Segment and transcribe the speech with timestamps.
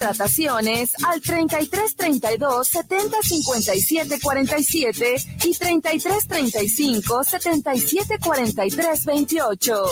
[0.00, 9.84] Al 33 32 70 57 47 y 33 35 77 43 28.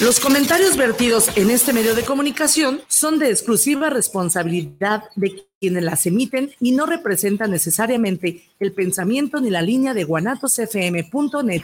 [0.00, 6.04] Los comentarios vertidos en este medio de comunicación son de exclusiva responsabilidad de quienes las
[6.06, 11.62] emiten y no representan necesariamente el pensamiento ni la línea de guanatosfm.net.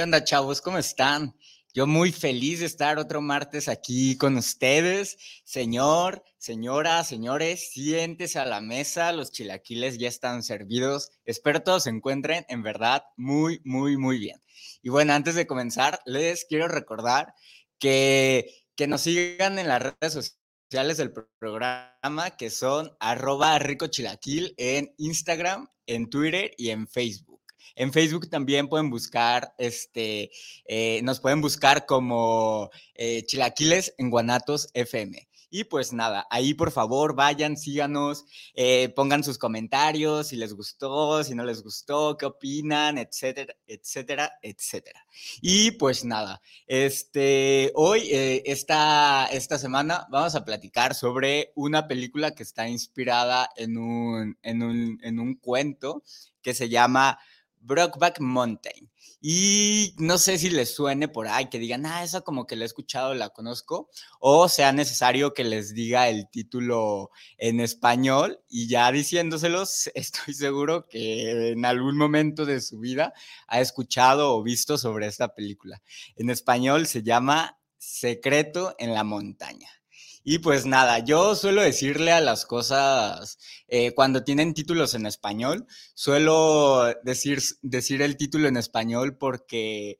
[0.00, 0.62] ¿Qué onda, chavos?
[0.62, 1.36] ¿Cómo están?
[1.74, 5.18] Yo muy feliz de estar otro martes aquí con ustedes.
[5.44, 9.12] Señor, señora, señores, siéntese a la mesa.
[9.12, 11.10] Los chilaquiles ya están servidos.
[11.26, 14.40] Espero todos se encuentren en verdad muy, muy, muy bien.
[14.80, 17.34] Y bueno, antes de comenzar, les quiero recordar
[17.78, 24.94] que, que nos sigan en las redes sociales del programa, que son arroba ricochilaquil en
[24.96, 27.29] Instagram, en Twitter y en Facebook.
[27.74, 30.30] En Facebook también pueden buscar, este,
[30.66, 35.26] eh, nos pueden buscar como eh, Chilaquiles en Guanatos FM.
[35.52, 41.24] Y pues nada, ahí por favor vayan, síganos, eh, pongan sus comentarios, si les gustó,
[41.24, 45.04] si no les gustó, qué opinan, etcétera, etcétera, etcétera.
[45.42, 52.44] Y pues nada, este, hoy, esta, esta semana, vamos a platicar sobre una película que
[52.44, 56.04] está inspirada en un, en un, en un cuento
[56.42, 57.18] que se llama
[57.60, 58.90] Brokeback Mountain.
[59.22, 62.64] Y no sé si les suene por ahí, que digan, ah, esa como que la
[62.64, 68.66] he escuchado, la conozco, o sea necesario que les diga el título en español y
[68.66, 73.12] ya diciéndoselos, estoy seguro que en algún momento de su vida
[73.46, 75.82] ha escuchado o visto sobre esta película.
[76.16, 79.79] En español se llama Secreto en la montaña.
[80.22, 85.66] Y pues nada, yo suelo decirle a las cosas, eh, cuando tienen títulos en español,
[85.94, 89.98] suelo decir, decir el título en español porque,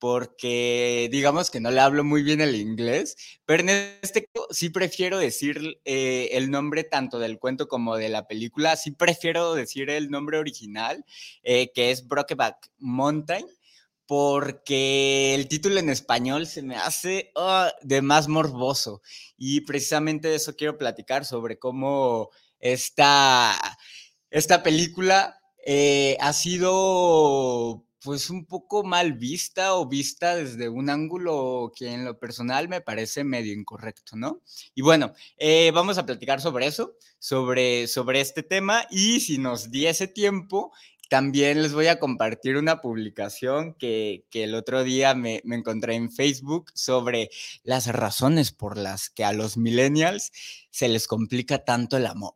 [0.00, 3.68] porque digamos que no le hablo muy bien el inglés, pero en
[4.02, 8.74] este caso sí prefiero decir eh, el nombre tanto del cuento como de la película,
[8.74, 11.04] sí prefiero decir el nombre original,
[11.44, 13.46] eh, que es Brokeback Mountain
[14.10, 19.02] porque el título en español se me hace ah, de más morboso.
[19.36, 23.54] Y precisamente de eso quiero platicar, sobre cómo esta,
[24.28, 31.70] esta película eh, ha sido pues un poco mal vista o vista desde un ángulo
[31.76, 34.40] que en lo personal me parece medio incorrecto, ¿no?
[34.74, 39.70] Y bueno, eh, vamos a platicar sobre eso, sobre, sobre este tema y si nos
[39.70, 40.72] diese tiempo,
[41.10, 46.70] también les voy a compartir una publicación que, el otro día me, encontré en Facebook
[46.72, 47.30] sobre
[47.64, 50.30] las razones por las que a los millennials
[50.70, 52.34] se les complica tanto el amor.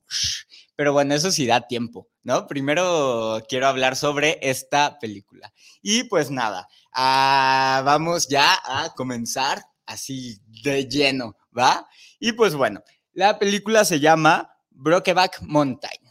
[0.74, 2.48] Pero bueno, eso sí da tiempo, ¿no?
[2.48, 5.52] Primero quiero hablar sobre esta película.
[5.80, 11.86] Y pues nada, ah, vamos ya a comenzar así de lleno, ¿va?
[12.18, 16.03] Y pues bueno, la película se llama Brokeback Mountain.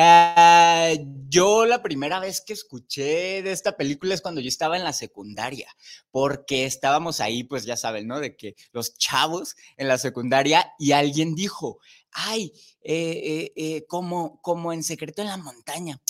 [0.00, 4.84] Eh, yo la primera vez que escuché de esta película es cuando yo estaba en
[4.84, 5.66] la secundaria,
[6.12, 8.20] porque estábamos ahí, pues ya saben, ¿no?
[8.20, 11.80] De que los chavos en la secundaria y alguien dijo,
[12.12, 16.00] ay, eh, eh, como, como en secreto en la montaña.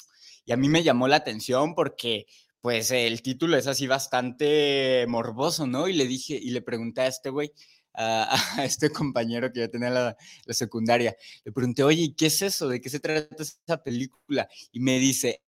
[0.45, 2.27] Y a mí me llamó la atención porque
[2.61, 5.89] pues el título es así bastante morboso, ¿no?
[5.89, 7.55] Y le dije, y le pregunté a este güey,
[7.95, 11.17] a, este compañero que yo tenía la, la secundaria.
[11.45, 12.69] Le pregunté, oye, ¿qué es eso?
[12.69, 14.49] ¿De qué se trata esa película?
[14.73, 15.43] Y me dice,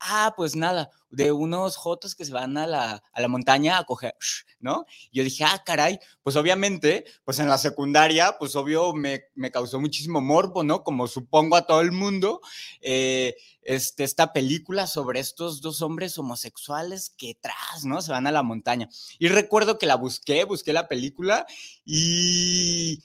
[0.00, 3.84] ah, pues nada, de unos jotos que se van a la, a la montaña a
[3.84, 4.14] coger,
[4.58, 4.86] ¿no?
[5.12, 9.78] Yo dije, ah, caray, pues obviamente, pues en la secundaria, pues obvio me, me causó
[9.78, 10.82] muchísimo morbo, ¿no?
[10.82, 12.40] Como supongo a todo el mundo,
[12.80, 18.00] eh, este, esta película sobre estos dos hombres homosexuales que tras, ¿no?
[18.00, 18.88] Se van a la montaña.
[19.18, 21.46] Y recuerdo que la busqué, busqué la película
[21.84, 23.02] y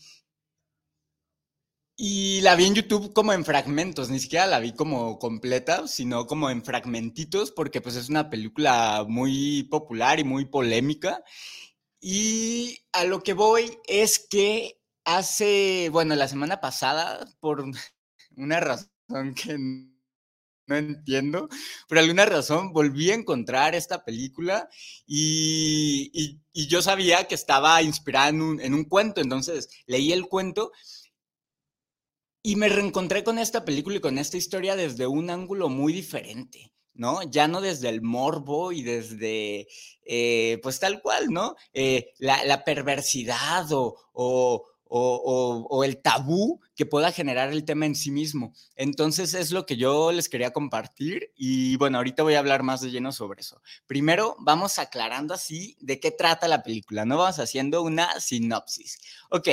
[2.00, 6.28] y la vi en YouTube como en fragmentos, ni siquiera la vi como completa, sino
[6.28, 11.24] como en fragmentitos, porque pues es una película muy popular y muy polémica.
[12.00, 17.66] Y a lo que voy es que hace, bueno, la semana pasada, por
[18.36, 19.58] una razón que
[20.68, 21.50] no entiendo,
[21.88, 24.70] por alguna razón volví a encontrar esta película
[25.08, 30.72] y, yo sabía que estaba inspirada en un, en un cuento, entonces leí el cuento
[32.48, 36.72] y me reencontré con esta película y con esta historia desde un ángulo muy diferente.
[36.94, 37.22] ¿no?
[37.24, 39.68] Ya no desde el morbo y desde,
[40.06, 41.58] eh, pues tal cual, ¿no?
[41.74, 48.54] Eh, la, perversidad o, o, el tabú que pueda generar el tema en sí mismo.
[48.76, 52.82] Entonces es lo que yo les quería compartir y bueno, ahorita voy a hablar más
[52.82, 53.62] de lleno sobre eso.
[53.88, 57.18] Primero vamos aclarando así de qué trata la película, ¿no?
[57.18, 59.00] Vamos haciendo una sinopsis.
[59.32, 59.48] Ok,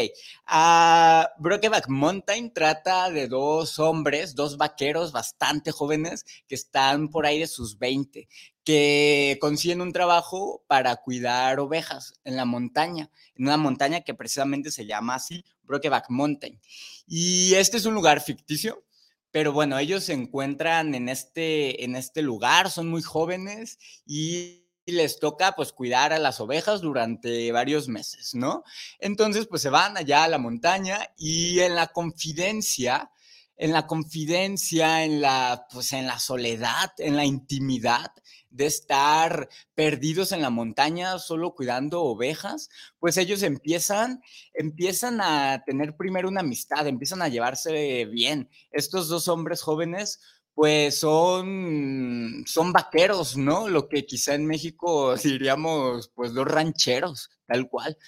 [0.53, 7.39] uh, Brokeback Mountain trata de dos hombres, dos vaqueros bastante jóvenes que están por ahí
[7.39, 8.29] de sus 20,
[8.65, 14.71] que consiguen un trabajo para cuidar ovejas en la montaña, en una montaña que precisamente
[14.71, 16.61] se llama así, Brokeback Mountain.
[17.07, 18.85] Y este es un lugar ficticio,
[19.31, 25.19] pero bueno, ellos se encuentran en este, en este lugar, son muy jóvenes y les
[25.19, 28.65] toca pues cuidar a las ovejas durante varios meses, ¿no?
[28.99, 33.11] Entonces pues se van allá a la montaña y en la confidencia
[33.57, 38.13] en la confidencia, en la, pues en la soledad, en la intimidad
[38.51, 42.71] de estar perdidos en la montaña solo cuidando ovejas,
[43.01, 44.23] pues ellos empiezan,
[44.53, 48.49] empiezan a tener primero una amistad, empiezan a llevarse bien.
[48.71, 50.21] Estos dos hombres jóvenes
[50.55, 53.69] pues son, son vaqueros, ¿no?
[53.69, 57.99] Lo que quizá en México diríamos, pues los rancheros, tal cual.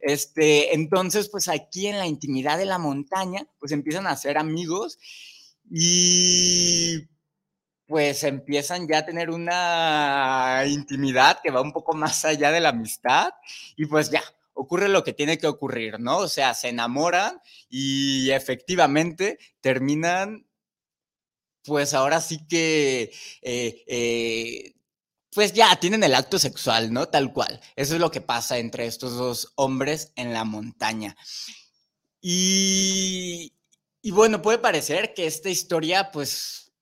[0.00, 4.98] Este, entonces, pues aquí en la intimidad de la montaña, pues empiezan a ser amigos
[5.70, 7.08] y
[7.86, 12.70] pues empiezan ya a tener una intimidad que va un poco más allá de la
[12.70, 13.30] amistad
[13.76, 14.22] y pues ya,
[14.56, 16.18] ocurre lo que tiene que ocurrir, ¿no?
[16.18, 20.45] O sea, se enamoran y efectivamente terminan,
[21.66, 24.74] pues ahora sí que eh, eh,
[25.34, 27.08] pues ya tienen el acto sexual, ¿no?
[27.08, 27.60] Tal cual.
[27.76, 31.16] Eso es lo que pasa entre estos dos hombres en la montaña.
[32.20, 33.52] Y,
[34.02, 36.72] y bueno, puede parecer que esta historia, pues,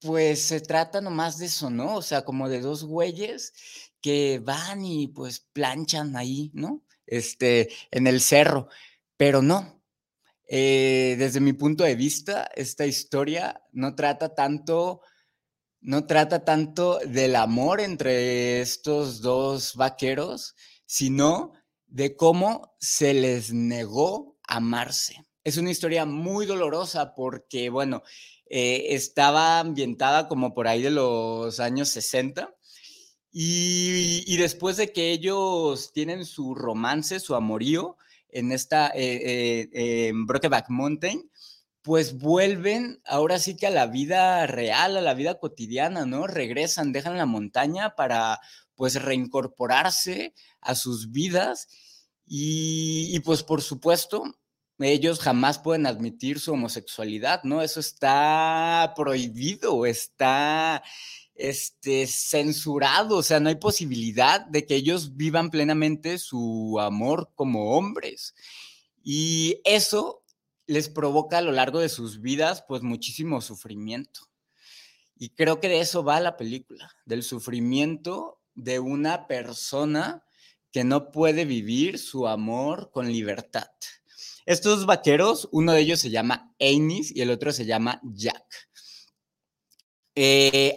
[0.00, 1.96] pues se trata nomás de eso, ¿no?
[1.96, 3.52] O sea, como de dos güeyes
[4.00, 6.82] que van y pues planchan ahí, ¿no?
[7.06, 8.68] Este, en el cerro.
[9.16, 9.79] Pero no.
[10.52, 15.00] Eh, desde mi punto de vista, esta historia no trata tanto
[15.80, 20.54] no trata tanto del amor entre estos dos vaqueros,
[20.84, 21.52] sino
[21.86, 25.24] de cómo se les negó amarse.
[25.44, 28.02] Es una historia muy dolorosa porque, bueno,
[28.46, 32.54] eh, estaba ambientada como por ahí de los años 60
[33.32, 37.96] y, después de que ellos tienen su romance, su amorío
[38.32, 41.30] en esta, eh, eh, Brokeback Mountain,
[41.82, 46.26] pues vuelven ahora sí que a la vida real, a la vida cotidiana, ¿no?
[46.26, 48.40] Regresan, dejan la montaña para
[48.74, 51.68] pues reincorporarse a sus vidas
[52.26, 54.24] y, pues por supuesto
[54.78, 57.60] ellos jamás pueden admitir su homosexualidad, ¿no?
[57.60, 60.82] Eso está prohibido, está
[61.40, 67.76] este, censurado, o sea, no hay posibilidad de que ellos vivan plenamente su amor como
[67.76, 68.34] hombres.
[69.02, 70.22] Y eso
[70.66, 74.20] les provoca a lo largo de sus vidas pues muchísimo sufrimiento.
[75.16, 80.24] Y creo que de eso va la película, del sufrimiento de una persona
[80.72, 83.68] que no puede vivir su amor con libertad.
[84.46, 88.68] Estos vaqueros, uno de ellos se llama Ainis y el otro se llama Jack.
[90.14, 90.74] Eh,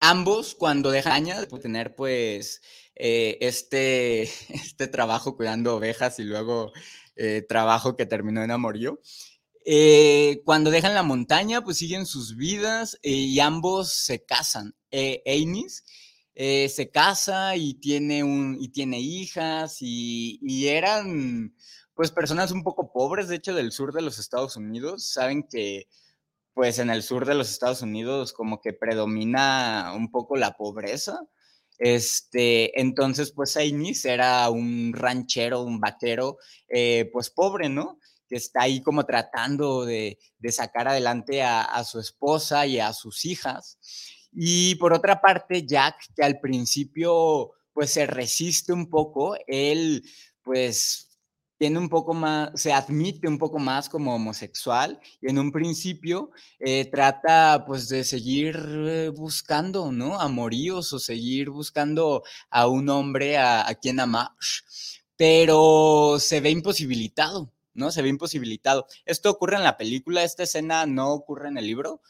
[0.00, 2.62] ambos, cuando dejan años de tener pues
[2.94, 6.72] eh, este, este trabajo cuidando ovejas y luego
[7.16, 9.00] eh, trabajo que terminó en amorío.
[9.70, 14.74] Eh, cuando dejan la montaña, pues siguen sus vidas eh, y ambos se casan.
[14.90, 21.54] Eh, se casa y tiene, un, y tiene hijas y, y, eran
[21.94, 25.04] pues personas un poco pobres, de hecho, del sur de los Estados Unidos.
[25.12, 25.88] Saben que
[26.58, 31.20] pues en el sur de los Estados Unidos como que predomina un poco la pobreza.
[31.78, 36.38] Este, entonces, pues Ainis era un ranchero, un vaquero,
[36.68, 38.00] eh, pues pobre, ¿no?
[38.28, 40.18] Que está ahí como tratando de,
[40.50, 43.78] sacar adelante a, su esposa y a sus hijas.
[44.32, 50.02] Y por otra parte, Jack, que al principio, pues se resiste un poco, él,
[50.42, 51.07] pues
[51.58, 56.30] tiene un poco más, se admite un poco más como homosexual y en un principio
[56.60, 60.20] eh, trata pues de seguir eh, buscando, ¿no?
[60.20, 64.30] Amoríos o seguir buscando a un hombre a, quien amar,
[65.16, 67.90] pero se ve imposibilitado, ¿no?
[67.90, 68.86] Se ve imposibilitado.
[69.04, 72.02] Esto ocurre en la película, esta escena no ocurre en el libro,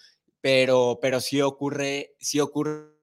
[0.43, 2.95] pero, pero sí ocurre, sí ocurre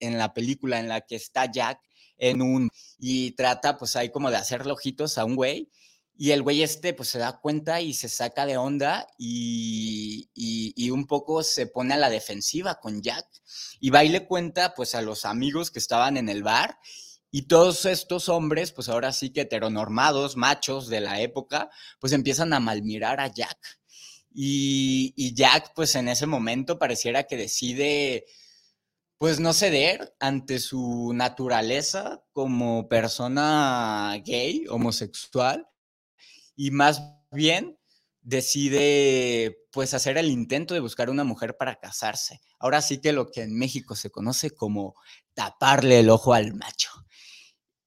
[0.00, 1.87] en la película en la que está Jack
[2.18, 5.70] en un y trata pues ahí como de hacerle ojitos a un güey
[6.16, 10.90] Y el güey este pues se da cuenta y se saca de onda y, y,
[10.90, 13.26] un poco se pone a la defensiva con Jack.
[13.80, 16.78] Y va y le cuenta pues a los amigos que estaban en el bar
[17.30, 21.70] y todos estos hombres, pues ahora sí que heteronormados, machos de la época,
[22.00, 23.78] pues empiezan a malmirar a Jack.
[24.34, 28.26] Y, y Jack pues en ese momento pareciera que decide
[29.18, 35.68] pues no ceder ante su naturaleza como persona gay, homosexual,
[36.54, 37.78] y más bien
[38.22, 42.40] decide pues hacer el intento de buscar una mujer para casarse.
[42.58, 44.94] Ahora sí que lo que en México se conoce como
[45.34, 46.90] taparle el ojo al macho.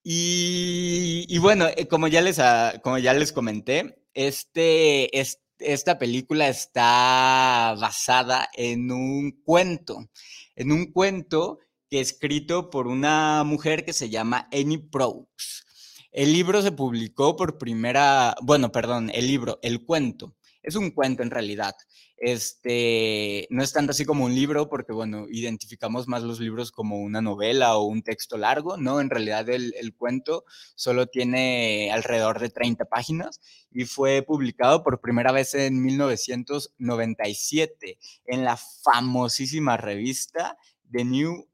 [0.04, 5.12] Y, bueno, eh, como ya, les, ah, como ya les comenté, este,
[5.60, 10.10] esta película está basada en un cuento
[10.56, 15.66] en un cuento que escrito por una mujer que se llama Annie Proulx.
[16.12, 20.36] El libro se publicó por primera, bueno, perdón, el libro, el cuento.
[20.62, 21.76] Es un cuento en realidad.
[22.24, 27.00] Este, no es tanto así como un libro, porque bueno, identificamos más los libros como
[27.00, 29.02] una novela o un texto largo, ¿no?
[29.02, 35.02] En realidad el, el cuento solo tiene alrededor de 30 páginas y fue publicado por
[35.02, 40.56] primera vez en 1997 en la famosísima revista
[40.92, 41.48] The New,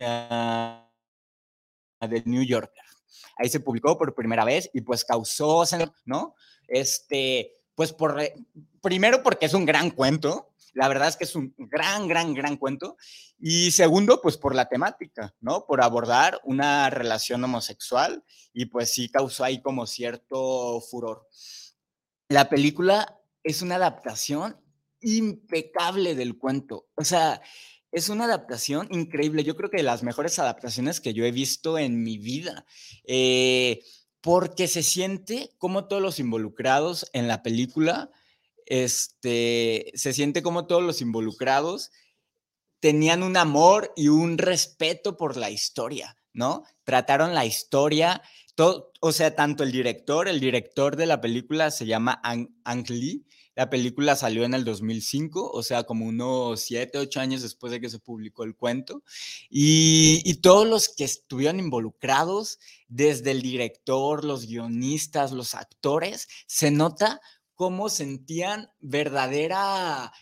[0.00, 0.80] uh,
[2.00, 2.84] The New Yorker.
[3.36, 5.62] Ahí se publicó por primera vez y pues causó,
[6.06, 6.34] ¿no?
[6.68, 8.20] Este, pues por,
[8.82, 12.56] primero porque es un gran cuento, la verdad es que es un gran, gran, gran
[12.56, 12.96] cuento.
[13.38, 15.64] Y segundo, pues por la temática, ¿no?
[15.66, 21.26] Por abordar una relación homosexual y pues sí causó ahí como cierto furor.
[22.28, 24.60] La película es una adaptación
[25.00, 26.88] impecable del cuento.
[26.96, 27.40] O sea,
[27.90, 29.44] es una adaptación increíble.
[29.44, 32.66] Yo creo que de las mejores adaptaciones que yo he visto en mi vida.
[33.04, 33.82] Eh,
[34.26, 38.10] porque se siente como todos los involucrados en la película,
[38.66, 41.92] este, se siente como todos los involucrados
[42.80, 46.64] tenían un amor y un respeto por la historia, ¿no?
[46.82, 48.20] Trataron la historia,
[48.56, 53.24] todo, o sea, tanto el director, el director de la película se llama Ang, Lee,
[53.56, 57.80] la película salió en el 2005, o sea, como unos 7, 8 años después de
[57.80, 59.02] que se publicó el cuento.
[59.48, 67.20] Y, todos los que estuvieron involucrados, desde el director, los guionistas, los actores, se nota
[67.54, 70.12] cómo sentían verdadera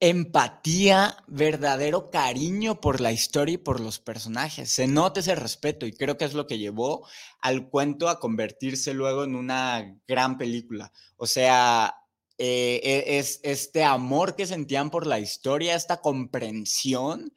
[0.00, 4.70] empatía, verdadero cariño por la historia y por los personajes.
[4.70, 7.06] Se nota ese respeto y creo que es lo que llevó
[7.40, 10.92] al cuento a convertirse luego en una gran película.
[11.16, 11.94] O sea,
[12.38, 17.34] eh, e, es este amor que sentían por la historia, esta comprensión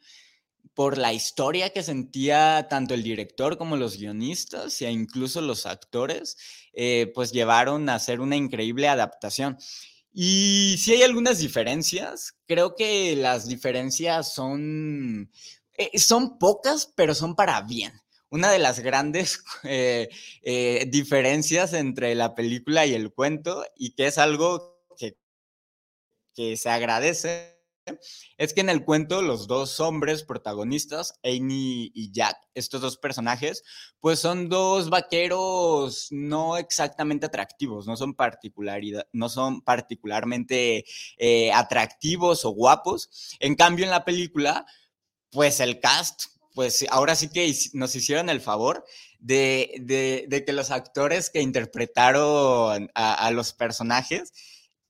[0.74, 6.38] por la historia que sentía tanto el director como los guionistas e incluso los actores,
[6.74, 9.58] eh, pues llevaron a hacer una increíble adaptación.
[10.14, 15.32] Y si hay algunas diferencias, creo que las diferencias son,
[15.78, 17.94] eh, son pocas, pero son para bien.
[18.30, 20.10] Una de las grandes eh,
[20.90, 24.72] diferencias entre la película y el cuento, y que es algo
[26.34, 27.51] que se agradece,
[28.38, 33.64] es que en el cuento los dos hombres protagonistas, Amy y Jack, estos dos personajes,
[34.00, 40.86] pues son dos vaqueros no exactamente atractivos, no son, particularidad, no son particularmente
[41.18, 43.38] eh, atractivos o guapos.
[43.40, 44.66] En cambio, en la película,
[45.32, 48.86] pues el cast, pues ahora sí que nos hicieron el favor
[49.20, 54.34] de, que los actores que interpretaron a los personajes,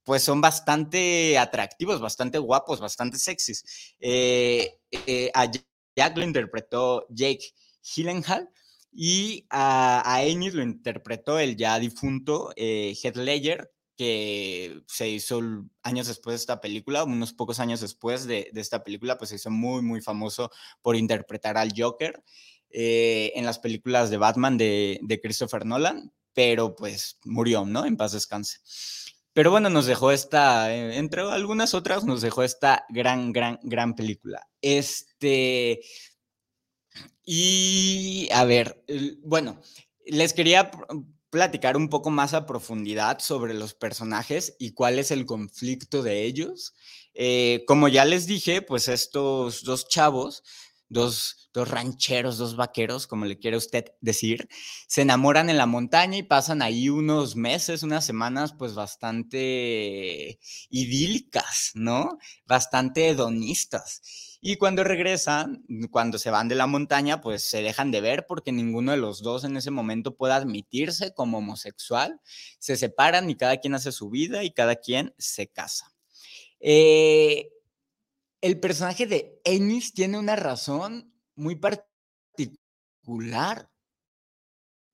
[0.03, 3.95] pues son bastante atractivos, bastante guapos, bastante sexys.
[3.99, 5.49] Eh, eh, a
[5.95, 7.53] Jack lo interpretó Jake
[7.83, 8.49] Gyllenhaal
[8.91, 15.41] y a, a lo interpretó el ya difunto eh, Heath Ledger, que se hizo
[15.83, 19.51] años después de esta película, unos pocos años después de, esta película, pues se hizo
[19.51, 22.23] muy, muy famoso por interpretar al Joker
[22.71, 27.85] eh, en las películas de Batman de, de Christopher Nolan, pero pues murió, ¿no?
[27.85, 28.59] En paz descanse.
[29.33, 33.95] Pero bueno, nos dejó esta, eh, entre algunas otras, nos dejó esta gran, gran, gran
[33.95, 34.47] película.
[34.61, 35.81] Este,
[37.23, 38.83] y a ver,
[39.23, 39.61] bueno,
[40.05, 40.71] les quería
[41.29, 46.23] platicar un poco más a profundidad sobre los personajes y cuál es el conflicto de
[46.25, 46.73] ellos.
[47.13, 50.43] Eh, como ya les dije, pues estos dos chavos
[50.91, 54.47] dos, rancheros, dos vaqueros, como le quiere usted decir,
[54.87, 61.71] se enamoran en la montaña y pasan ahí unos meses, unas semanas, pues bastante idílicas,
[61.75, 62.17] ¿no?
[62.45, 64.01] Bastante hedonistas.
[64.41, 68.51] Y cuando regresan, cuando se van de la montaña, pues se dejan de ver porque
[68.51, 72.19] ninguno de los dos en ese momento puede admitirse como homosexual.
[72.59, 75.93] Se separan y cada quien hace su vida y cada quien se casa.
[76.59, 77.49] Eh,
[78.41, 83.69] el personaje de Ennis tiene una razón muy particular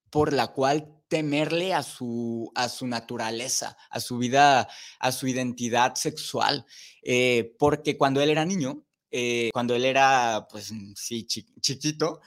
[0.10, 4.68] por la cual temerle a su, a su naturaleza, a su vida,
[5.00, 6.66] a su identidad sexual,
[7.01, 12.22] eh, porque cuando él era niño, eh, cuando él era, pues sí, chiquito,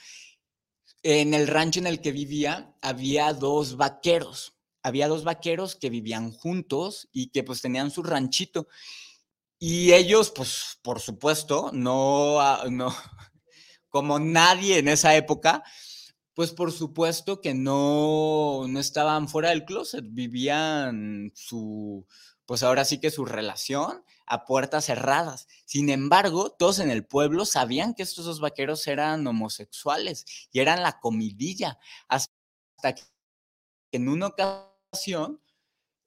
[1.03, 6.33] en el rancho en el que vivía había dos vaqueros, había dos vaqueros que vivían
[6.33, 8.69] juntos y que pues tenían su ranchito.
[9.63, 12.39] Y ellos, pues, por supuesto, no,
[12.71, 12.89] no,
[13.91, 15.63] como nadie en esa época,
[16.33, 22.07] pues por supuesto que no, no estaban fuera del closet, vivían su,
[22.47, 25.47] pues ahora sí que su relación a puertas cerradas.
[25.67, 30.83] Sin embargo, todos en el pueblo sabían que estos dos vaqueros eran homosexuales y eran
[30.83, 32.31] la comidilla, hasta
[32.95, 33.03] que
[33.93, 35.43] en una ocasión,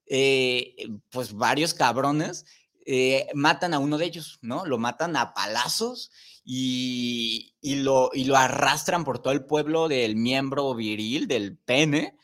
[0.07, 0.75] eh,
[1.11, 2.45] pues varios cabrones
[2.85, 4.65] eh, matan a uno de ellos, ¿no?
[4.65, 6.11] Lo matan a palazos
[6.45, 12.17] y, lo, y arrastran por todo el pueblo del miembro viril, del pene,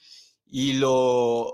[0.46, 1.54] y lo,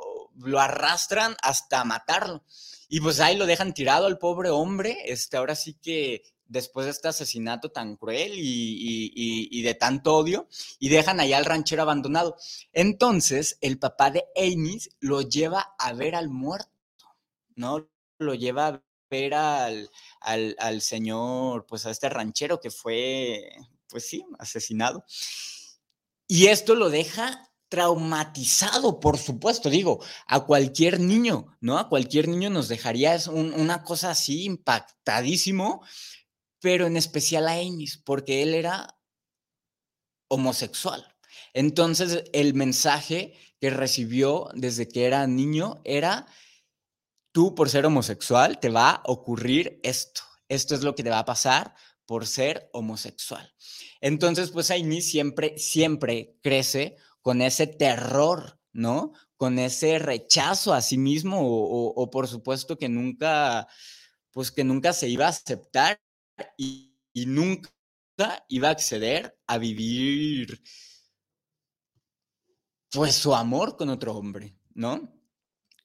[0.57, 2.43] arrastran hasta matarlo.
[2.87, 6.91] Y pues ahí lo dejan tirado al pobre hombre, este, ahora sí que después de
[6.91, 10.47] este asesinato tan cruel y, de tanto odio,
[10.79, 12.37] y dejan allá al ranchero abandonado.
[12.73, 16.69] Entonces, el papá de Amy lo lleva a ver al muerto,
[17.55, 17.87] ¿no?
[18.19, 19.89] Lo lleva a ver al,
[20.21, 23.49] al, señor, pues a este ranchero que fue,
[23.87, 25.05] pues sí, asesinado.
[26.27, 31.77] Y esto lo deja traumatizado, por supuesto, digo, a cualquier niño, ¿no?
[31.77, 35.83] A cualquier niño nos dejaría una cosa así impactadísimo,
[36.59, 38.97] pero en especial a Ennis, porque él era
[40.29, 41.15] homosexual.
[41.53, 46.27] Entonces, el mensaje que recibió desde que era niño era
[47.35, 50.21] tú por ser homosexual te va a ocurrir esto.
[50.47, 51.75] Esto es lo que te va a pasar
[52.05, 53.53] por ser homosexual.
[53.99, 59.11] Entonces, pues Aini siempre, siempre crece con ese terror, ¿no?
[59.35, 63.67] Con ese rechazo a sí mismo o, por supuesto que nunca,
[64.31, 65.99] pues que nunca se iba a aceptar
[66.55, 67.69] y, y nunca
[68.47, 70.61] iba a acceder a vivir
[72.91, 75.14] pues su amor con otro hombre, ¿no?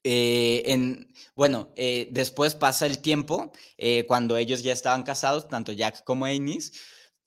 [0.02, 5.72] Eh, en, bueno, eh, después pasa el tiempo, eh, cuando ellos ya estaban casados, tanto
[5.72, 6.72] Jack como Anis,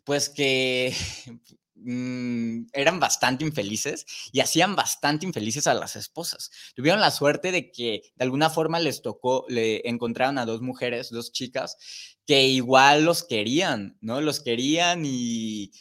[0.03, 0.93] pues que
[1.75, 6.49] mm, eran bastante infelices y hacían bastante infelices a las esposas.
[6.75, 11.09] Tuvieron la suerte de que de alguna forma les tocó, le encontraron a dos mujeres,
[11.12, 11.77] dos chicas,
[12.25, 14.19] que igual los querían, ¿no?
[14.21, 15.71] Los querían y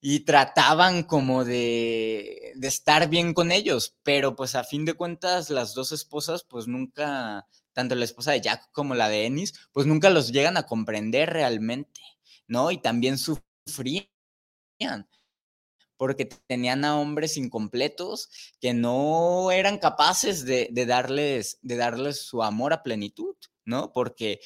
[0.00, 5.50] y trataban como de, de, estar bien con ellos, pero pues a fin de cuentas
[5.50, 9.86] las dos esposas pues nunca, tanto la esposa de Jack como la de Ennis, pues
[9.86, 12.00] nunca los llegan a comprender realmente,
[12.46, 12.70] ¿no?
[12.70, 14.08] Y también sufrían
[15.96, 18.30] porque tenían a hombres incompletos
[18.60, 23.34] que no eran capaces de, de darles, de darles su amor a plenitud,
[23.64, 23.92] ¿no?
[23.92, 24.40] Porque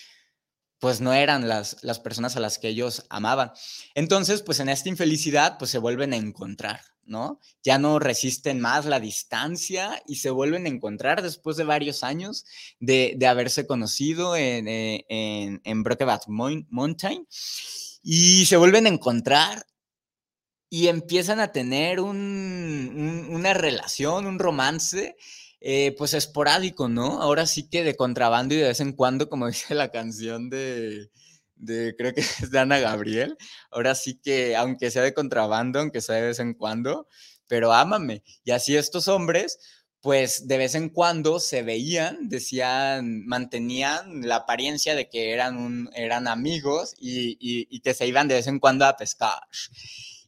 [0.83, 3.53] pues no eran las, las personas a las que ellos amaban.
[3.95, 7.39] Entonces, pues en esta infelicidad, pues se vuelven a encontrar, ¿no?
[7.63, 12.47] Ya no resisten más la distancia y se vuelven a encontrar después de varios años
[12.81, 17.29] de, haberse conocido en, eh, en, en Brokeback Mountain
[18.03, 19.65] y se vuelven a encontrar
[20.69, 25.15] y empiezan a tener una relación, un romance
[25.65, 27.23] eh, pues esporádico, ¿no?
[27.23, 31.11] Ahora sí que de contrabando y de vez en cuando, como dice la canción de,
[31.55, 33.37] de, creo que es de Ana Gabriel,
[33.71, 37.07] ahora sí que aunque sea de contrabando, aunque sea de vez en cuando,
[37.49, 38.25] pero ámame.
[38.45, 39.59] Y así estos hombres,
[40.01, 45.91] pues de vez en cuando se veían, decían, mantenían la apariencia de que eran, un,
[45.95, 49.43] eran amigos y, y que se iban de vez en cuando a pescar.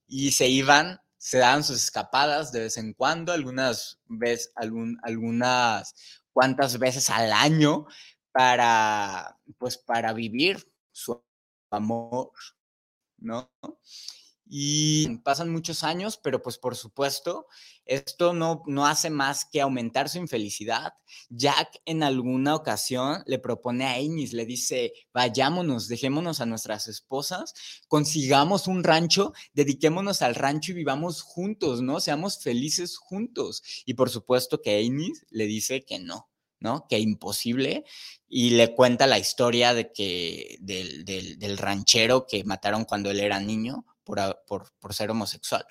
[0.07, 5.95] Y se iban se dan sus escapadas de vez en cuando, algunas veces, algún, algunas
[6.35, 7.87] cuantas veces al año
[8.31, 11.25] para, pues, para vivir su
[11.71, 12.31] amor,
[13.17, 13.51] ¿no?
[14.47, 17.47] Y pasan muchos años, pero pues por supuesto,
[17.87, 20.95] esto no, no hace más que aumentar su infelicidad.
[21.31, 27.55] Jack en alguna ocasión le propone a Ennis, le dice, vayámonos, dejémonos a nuestras esposas,
[27.89, 32.01] consigamos un rancho, dediquémonos al rancho y vivamos juntos, ¿no?
[32.01, 33.63] Seamos felices juntos.
[33.87, 36.29] Y por supuesto que Ennis le dice que no,
[36.61, 36.87] ¿no?
[36.89, 37.85] Que imposible.
[38.29, 43.87] Y le cuenta la historia de que, del, ranchero que mataron cuando él era niño
[44.05, 45.67] por, por ser homosexual.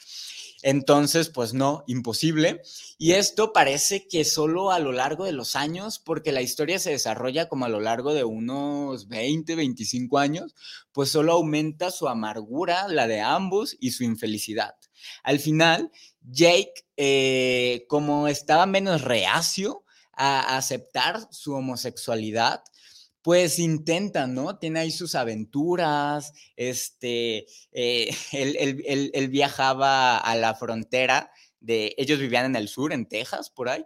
[0.64, 2.62] Entonces, pues no, imposible.
[2.98, 6.92] Y esto parece que solo a lo largo de los años, porque la historia se
[6.92, 10.56] desarrolla como a lo largo de unos 20, 25 años,
[10.94, 14.76] pues solo aumenta su amargura, la de ambos, y su infelicidad.
[15.22, 15.92] Al final,
[16.22, 22.64] Jake, eh, como estaba menos reacio a aceptar su homosexualidad,
[23.24, 24.60] pues intenta, ¿no?
[24.60, 31.32] Tiene ahí sus aventuras, este, eh, él, viajaba a la frontera
[31.62, 33.86] de, ellos vivían en el sur, en Texas, por ahí,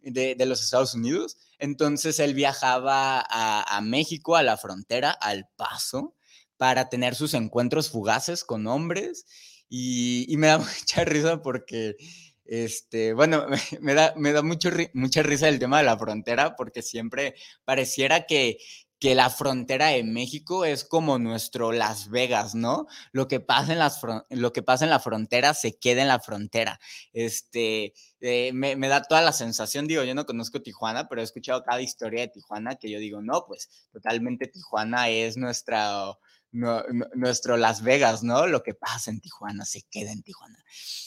[0.00, 6.16] de, los Estados Unidos, entonces él viajaba a, México, a la frontera, al paso,
[6.56, 9.26] para tener sus encuentros fugaces con hombres,
[9.68, 11.96] y, y me da mucha risa porque
[12.44, 13.46] este, bueno,
[13.80, 18.58] me da, mucho, mucha risa el tema de la frontera porque siempre pareciera que,
[19.00, 22.86] la frontera de México es como nuestro Las Vegas, ¿no?
[23.10, 24.00] Lo que pasa en, las
[24.30, 26.78] lo que pasa en la frontera se queda en la frontera.
[27.12, 31.24] Este, eh, me, me, da toda la sensación, digo, yo no conozco Tijuana, pero he
[31.24, 36.16] escuchado cada historia de Tijuana que yo digo, no, pues totalmente Tijuana es nuestra
[36.52, 38.46] nuestro Las Vegas, ¿no?
[38.46, 40.62] Lo que pasa en Tijuana se queda en Tijuana.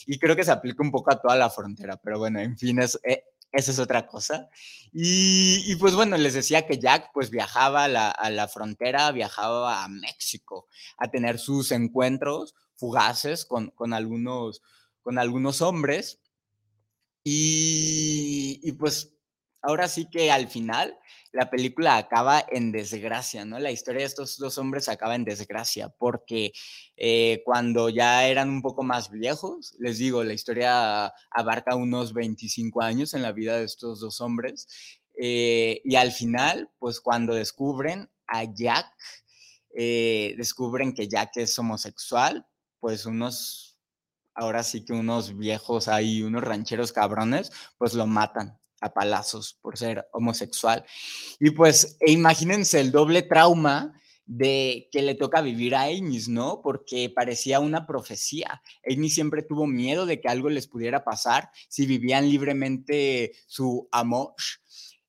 [0.06, 2.80] Y creo que se aplica un poco a toda la frontera, pero bueno, en fin,
[2.80, 4.48] es, eh, esa es otra cosa.
[4.92, 9.84] Y, pues bueno, les decía que Jack pues viajaba a la, a la, frontera, viajaba
[9.84, 10.66] a México
[10.98, 14.62] a tener sus encuentros fugaces con, con algunos,
[15.00, 16.20] con algunos hombres.
[17.24, 19.14] Y, y pues
[19.62, 20.98] ahora sí que al final
[21.36, 23.58] la película acaba en desgracia, ¿no?
[23.58, 26.52] La historia de estos dos hombres acaba en desgracia, porque
[26.96, 32.80] eh, cuando ya eran un poco más viejos, les digo, la historia abarca unos 25
[32.80, 34.66] años en la vida de estos dos hombres,
[35.18, 38.86] eh, y al final, pues cuando descubren a Jack,
[39.74, 42.46] eh, descubren que Jack es homosexual,
[42.80, 43.78] pues unos,
[44.34, 48.58] ahora sí que unos viejos ahí, unos rancheros cabrones, pues lo matan
[48.92, 50.84] palazos por ser homosexual.
[51.40, 53.92] Y pues e imagínense el doble trauma
[54.26, 56.60] de que le toca vivir a Amy, ¿no?
[56.62, 58.60] Porque parecía una profecía.
[58.84, 64.34] Amy siempre tuvo miedo de que algo les pudiera pasar si vivían libremente su amor.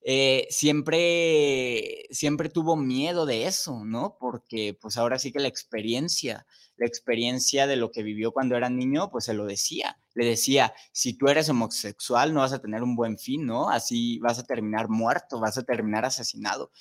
[0.04, 4.18] Eh, siempre, siempre tuvo miedo de eso, ¿no?
[4.20, 6.46] Porque pues ahora sí que la experiencia
[6.78, 10.00] la experiencia de lo que vivió cuando era niño, pues se lo decía.
[10.14, 13.70] Le decía, si tú eres homosexual no vas a tener un buen fin, ¿no?
[13.70, 16.72] Así vas a terminar muerto, vas a terminar asesinado.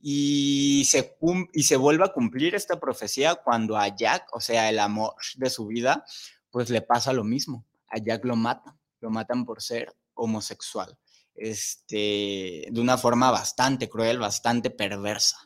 [0.00, 1.16] Y se,
[1.52, 5.48] y se vuelve a cumplir esta profecía cuando a Jack, o sea, el amor de
[5.48, 6.04] su vida,
[6.50, 7.64] pues le pasa lo mismo.
[7.88, 10.98] A Jack lo matan, lo matan por ser homosexual,
[11.34, 15.38] este, de una forma bastante cruel, bastante perversa.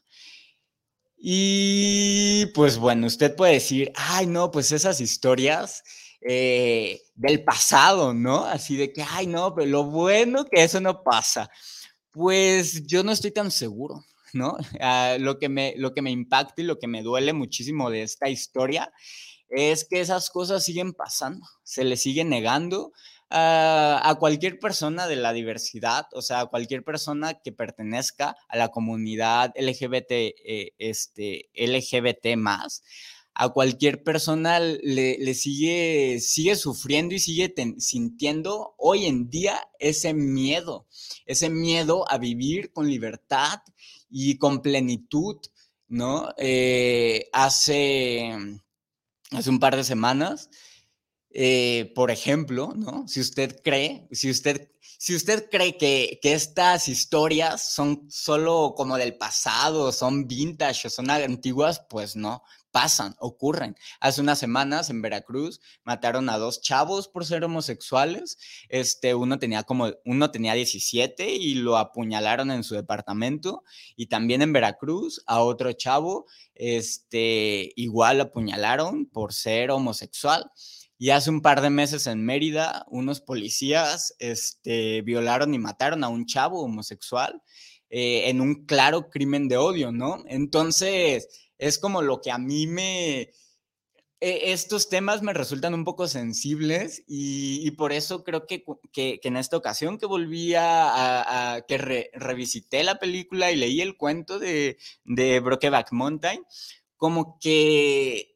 [1.17, 5.83] Y pues bueno, usted puede decir, ay, no, pues esas historias
[6.21, 8.45] eh, del pasado, ¿no?
[8.45, 11.51] Así de que, ay, no, pero lo bueno que eso no pasa.
[12.11, 14.57] Pues yo no estoy tan seguro, ¿no?
[14.81, 18.03] Ah, lo, que me, lo que me impacta y lo que me duele muchísimo de
[18.03, 18.93] esta historia
[19.49, 22.93] es que esas cosas siguen pasando, se le sigue negando
[23.31, 28.69] a, cualquier persona de la diversidad, o sea, a cualquier persona que pertenezca a la
[28.69, 32.83] comunidad LGBT, eh, este, LGBT más,
[33.35, 40.87] a cualquier persona le, sigue, sigue sufriendo y sigue sintiendo hoy en día ese miedo,
[41.27, 43.61] ese miedo a vivir con libertad
[44.09, 45.37] y con plenitud,
[45.89, 46.33] ¿no?
[46.39, 48.35] Eh, hace,
[49.33, 50.49] hace un par de semanas
[51.39, 53.07] eh, por ejemplo, ¿no?
[53.07, 58.97] Si usted cree, si usted, si usted cree que, que, estas historias son solo como
[58.97, 63.77] del pasado, son vintage o son antiguas, pues no, pasan, ocurren.
[64.01, 68.39] Hace unas semanas en Veracruz mataron a dos chavos por ser homosexuales.
[68.71, 73.63] Este, uno tenía como, uno tenía 17 y lo apuñalaron en su departamento.
[73.95, 80.51] Y también en Veracruz a otro chavo, este, igual apuñalaron por ser homosexual.
[80.99, 86.09] Y hace un par de meses en Mérida, unos policías este, violaron y mataron a
[86.09, 87.43] un chavo homosexual
[87.91, 90.25] eh, en un claro crimen de odio, ¿no?
[90.27, 91.29] Entonces,
[91.59, 93.31] es como lo que a mí me...
[94.19, 99.37] E, estos temas me resultan un poco sensibles y, por eso creo que, que, en
[99.37, 105.41] esta ocasión que volví a, que revisité la película y leí el cuento de, de
[105.41, 106.43] Brokeback Mountain,
[106.97, 108.36] como que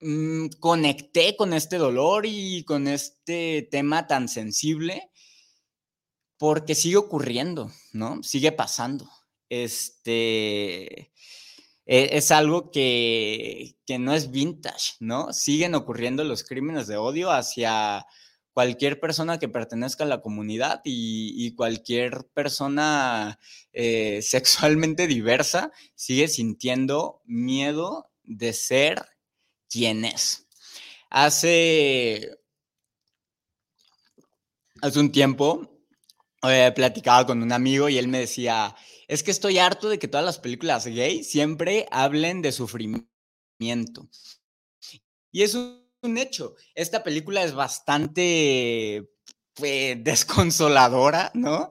[0.00, 5.10] Mm, conecté con este dolor y con este tema tan sensible
[6.38, 8.22] porque sigue ocurriendo, ¿no?
[8.22, 9.10] Sigue pasando.
[9.48, 11.12] Este,
[11.86, 15.32] e, es algo que, que, no es vintage, ¿no?
[15.32, 18.06] Siguen ocurriendo los crímenes de odio hacia
[18.58, 23.38] cualquier persona que pertenezca a la comunidad y, cualquier persona
[23.72, 29.06] eh, sexualmente diversa sigue sintiendo miedo de ser
[29.70, 30.46] quien es.
[31.10, 32.38] Hace,
[34.82, 35.78] hace un tiempo
[36.42, 38.74] eh, platicaba con un amigo y él me decía,
[39.08, 43.08] es que estoy harto de que todas las películas gay siempre hablen de sufrimiento.
[45.32, 46.54] Y es un hecho.
[46.74, 49.10] Esta película es bastante
[49.54, 51.70] pues, desconsoladora, ¿no?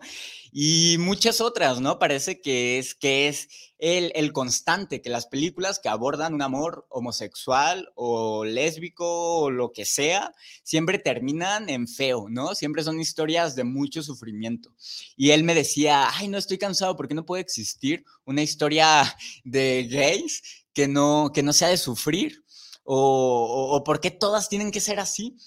[0.60, 2.00] Y muchas otras, ¿no?
[2.00, 6.88] Parece que es, que es el, el, constante, que las películas que abordan un amor
[6.89, 12.56] homosexual o lésbico o lo que sea, siempre terminan en feo, ¿no?
[12.56, 14.74] Siempre son historias de mucho sufrimiento.
[15.15, 19.88] Y él me decía, ay, no estoy cansado, porque no puede existir una historia de
[19.88, 20.41] gays
[20.74, 22.43] que no, que no sea de sufrir?
[22.84, 25.38] ¿O, o, o por qué todas tienen que ser así?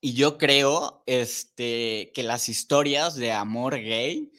[0.00, 4.32] Y yo creo este, que las historias de amor gay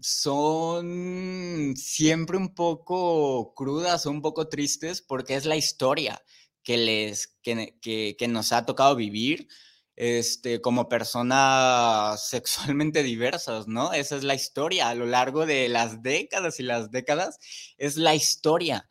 [0.00, 6.22] son siempre un poco crudas un poco tristes porque es la historia
[6.62, 9.48] que, les, que, que, nos ha tocado vivir
[9.96, 13.92] este, como personas sexualmente diversas, ¿no?
[13.92, 17.38] Esa es la historia a lo largo de las décadas y las décadas,
[17.78, 18.88] es la historia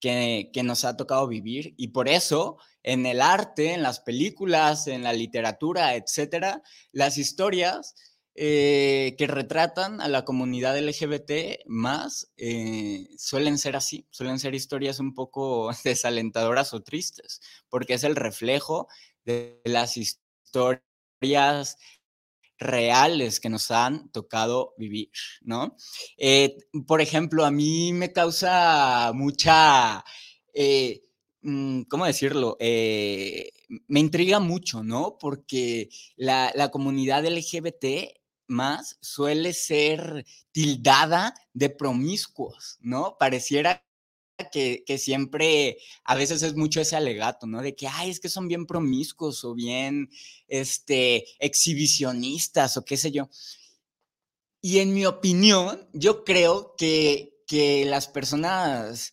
[0.00, 4.86] que, que nos ha tocado vivir y por eso en el arte, en las películas,
[4.86, 7.94] en la literatura, etcétera, las historias
[8.36, 15.00] eh, que retratan a la comunidad LGBT más eh, suelen ser así, suelen ser historias
[15.00, 18.86] un poco desalentadoras o tristes, porque es el reflejo
[19.24, 21.76] de las historias
[22.58, 25.76] reales que nos han tocado vivir, ¿no?
[26.16, 30.04] Eh, por ejemplo, a mí me causa mucha
[31.88, 32.56] ¿cómo decirlo?
[32.60, 33.50] Eh,
[33.88, 35.16] me intriga mucho, ¿no?
[35.18, 38.16] Porque la, comunidad LGBT
[38.48, 43.16] más suele ser tildada de promiscuos, ¿no?
[43.18, 43.84] Pareciera
[44.52, 47.62] que, siempre, a veces es mucho ese alegato, ¿no?
[47.62, 50.10] De que, ay, es que son bien promiscuos o bien,
[50.48, 53.28] este, exhibicionistas o qué sé yo.
[54.60, 59.12] Y en mi opinión, yo creo que, que las personas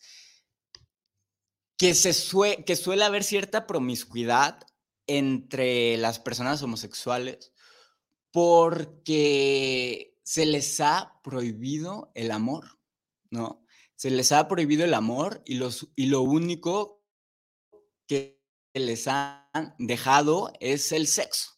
[1.77, 4.59] que, se que suele haber cierta promiscuidad
[5.07, 7.53] entre las personas homosexuales
[8.31, 12.79] porque se les ha prohibido el amor,
[13.29, 13.63] ¿no?
[13.95, 17.03] Se les ha prohibido el amor y, los, y lo único
[18.07, 18.41] que
[18.73, 21.52] les han dejado es el sexo.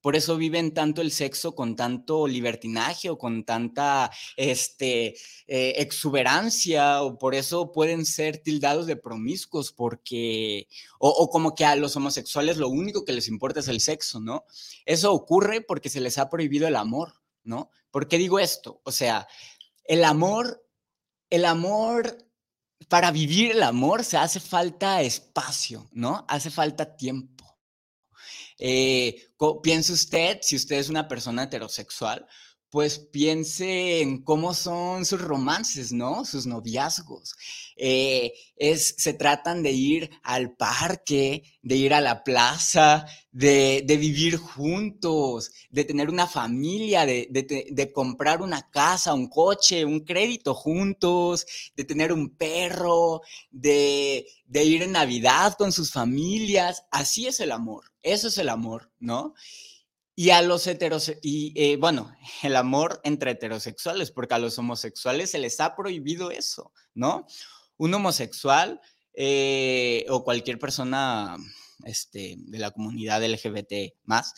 [0.00, 7.02] Por eso viven tanto el sexo con tanto libertinaje o con tanta este, eh, exuberancia,
[7.02, 12.56] o por eso pueden ser tildados de promiscuos, porque, o, como que a los homosexuales
[12.56, 14.44] lo único que les importa es el sexo, ¿no?
[14.86, 17.70] Eso ocurre porque se les ha prohibido el amor, ¿no?
[17.90, 18.80] ¿Por qué digo esto?
[18.84, 19.26] O sea,
[19.84, 20.64] el amor,
[21.30, 22.30] el amor
[22.88, 26.24] para vivir el amor se hace falta espacio, ¿no?
[26.28, 27.39] Hace falta tiempo.
[28.62, 32.26] Eh, piense usted, si usted es una persona heterosexual,
[32.70, 36.24] pues piense en cómo son sus romances, ¿no?
[36.24, 37.34] Sus noviazgos.
[37.76, 44.36] Eh, es, se tratan de ir al parque, de ir a la plaza, de, vivir
[44.36, 51.46] juntos, de tener una familia, de, de, comprar una casa, un coche, un crédito juntos,
[51.74, 56.84] de tener un perro, de, ir en Navidad con sus familias.
[56.92, 57.84] Así es el amor.
[58.02, 59.34] Eso es el amor, ¿no?
[60.20, 65.30] Y a los heterosexuales, y eh, bueno, el amor entre heterosexuales, porque a los homosexuales
[65.30, 67.26] se les ha prohibido eso, ¿no?
[67.78, 68.82] Un homosexual
[69.14, 71.38] eh, o cualquier persona
[71.86, 74.34] este, de la comunidad LGBT más,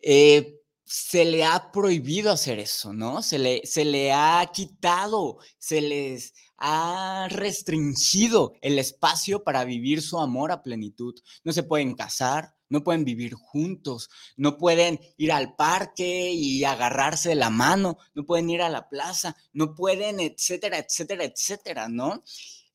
[0.00, 0.54] eh,
[0.86, 3.20] se le ha prohibido hacer eso, ¿no?
[3.20, 10.18] Se le, se le ha quitado, se les ha restringido el espacio para vivir su
[10.20, 11.14] amor a plenitud.
[11.42, 17.30] No se pueden casar, no pueden vivir juntos, no pueden ir al parque y agarrarse
[17.30, 22.22] de la mano, no pueden ir a la plaza, no pueden, etcétera, etcétera, etcétera, ¿no?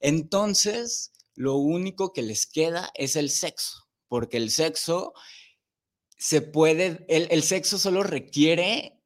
[0.02, 5.14] Entonces, lo único que les queda es el sexo, porque el sexo
[6.22, 9.02] se puede, el, el sexo solo requiere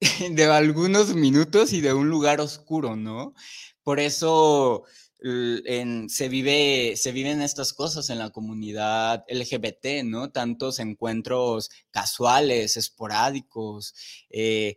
[0.30, 3.34] de algunos minutos y de un lugar oscuro, ¿no?
[3.82, 4.84] Por eso
[5.20, 10.30] se, vive, se viven estas cosas en la comunidad LGBT, ¿no?
[10.30, 13.94] Tantos encuentros casuales, esporádicos,
[14.30, 14.76] eh,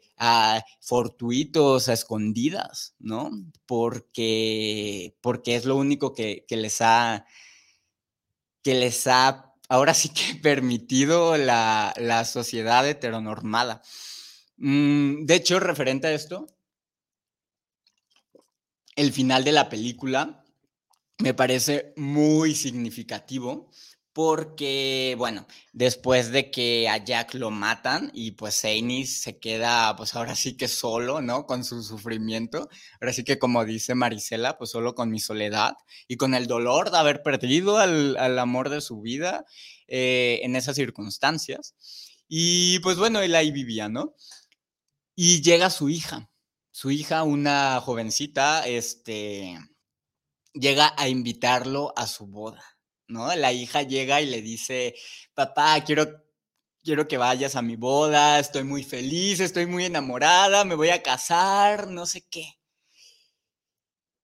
[0.80, 3.30] fortuitos, a escondidas, ¿no?
[3.68, 7.24] Porque, porque es lo único que, les ha,
[8.64, 13.82] que les ha, ahora sí que permitido la, la sociedad heteronormada.
[14.58, 16.46] Mm, de hecho, referente a esto,
[18.98, 20.44] el final de la película
[21.20, 23.72] me parece muy significativo
[24.14, 30.36] porque, bueno, después de que a Jack lo matan y pues se queda, pues ahora
[30.36, 31.46] sí que solo, ¿no?
[31.46, 32.70] Con su sufrimiento,
[33.00, 35.74] ahora sí que como dice Marisela, pues solo con mi soledad
[36.08, 39.46] y con el dolor de haber perdido al, amor de su vida
[39.88, 41.76] eh, en esas circunstancias.
[42.28, 44.16] Y pues bueno, él ahí vivía, ¿no?
[45.16, 46.30] Y llega su hija,
[46.72, 49.58] su hija, una jovencita, este,
[50.54, 52.64] llega a invitarlo a su boda,
[53.12, 53.34] ¿no?
[53.36, 54.96] La hija llega y le dice,
[55.34, 56.24] papá, quiero,
[56.84, 61.04] quiero que vayas a mi boda, estoy muy feliz, estoy muy enamorada, me voy a
[61.04, 62.58] casar, no sé qué.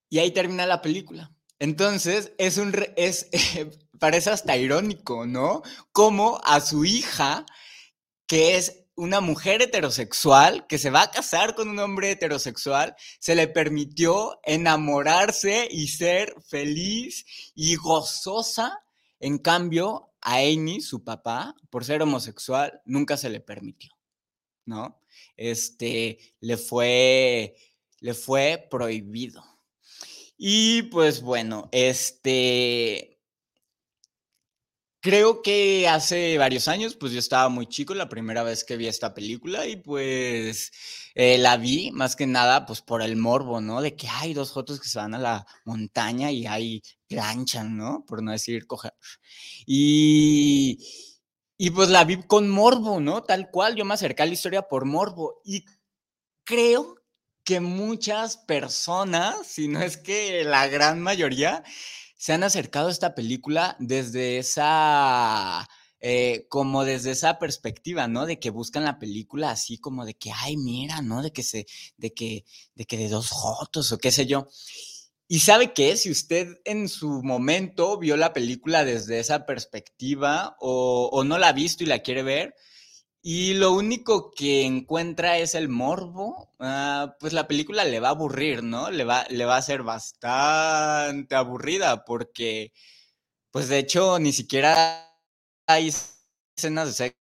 [0.10, 1.32] Y ahí termina la película.
[1.60, 3.30] Entonces, es un, es,
[4.00, 5.64] parece hasta irónico, ¿no?
[5.92, 7.46] Como a su hija,
[8.26, 13.36] que es una mujer heterosexual que se va a casar con un hombre heterosexual, se
[13.36, 18.84] le permitió enamorarse y ser feliz y gozosa.
[19.20, 23.92] En cambio, a Amy, su papá, por ser homosexual, nunca se le permitió,
[24.66, 25.00] ¿no?
[25.38, 27.56] Este, le fue,
[28.00, 29.44] le fue prohibido.
[30.38, 33.17] Y pues bueno, este,
[35.08, 38.88] Creo que hace varios años, pues yo estaba muy chico la primera vez que vi
[38.88, 40.74] esta película y pues
[41.16, 43.82] eh, la vi más que nada pues por el morbo, ¿no?
[43.82, 48.04] De que hay dos fotos que se van a la montaña y hay planchan, ¿no?
[48.06, 48.92] Por no decir coger.
[49.66, 50.78] Y,
[51.58, 53.24] y pues la vi con morbo, ¿no?
[53.24, 55.64] Tal cual, yo me acerqué a la historia por morbo y
[56.44, 56.98] creo
[57.46, 61.64] que muchas personas, si no es que la gran mayoría,
[62.18, 65.68] se han acercado a esta película desde esa,
[66.00, 68.26] eh, como desde esa perspectiva, ¿no?
[68.26, 71.22] De que buscan la película así como de que, ay, mira, ¿no?
[71.22, 72.44] De que se, de que,
[72.76, 74.48] de que de dos fotos o qué sé yo.
[75.28, 81.10] Y sabe qué, si usted en su momento vio la película desde esa perspectiva o,
[81.12, 82.56] o no la ha visto y la quiere ver,
[83.30, 88.12] y lo único que encuentra es el morbo, ah, pues la película le va a
[88.12, 88.90] aburrir, ¿no?
[88.90, 92.72] Le va, le va a ser bastante aburrida porque,
[93.52, 95.14] pues de hecho, ni siquiera
[95.68, 95.94] hay
[96.58, 97.18] escenas de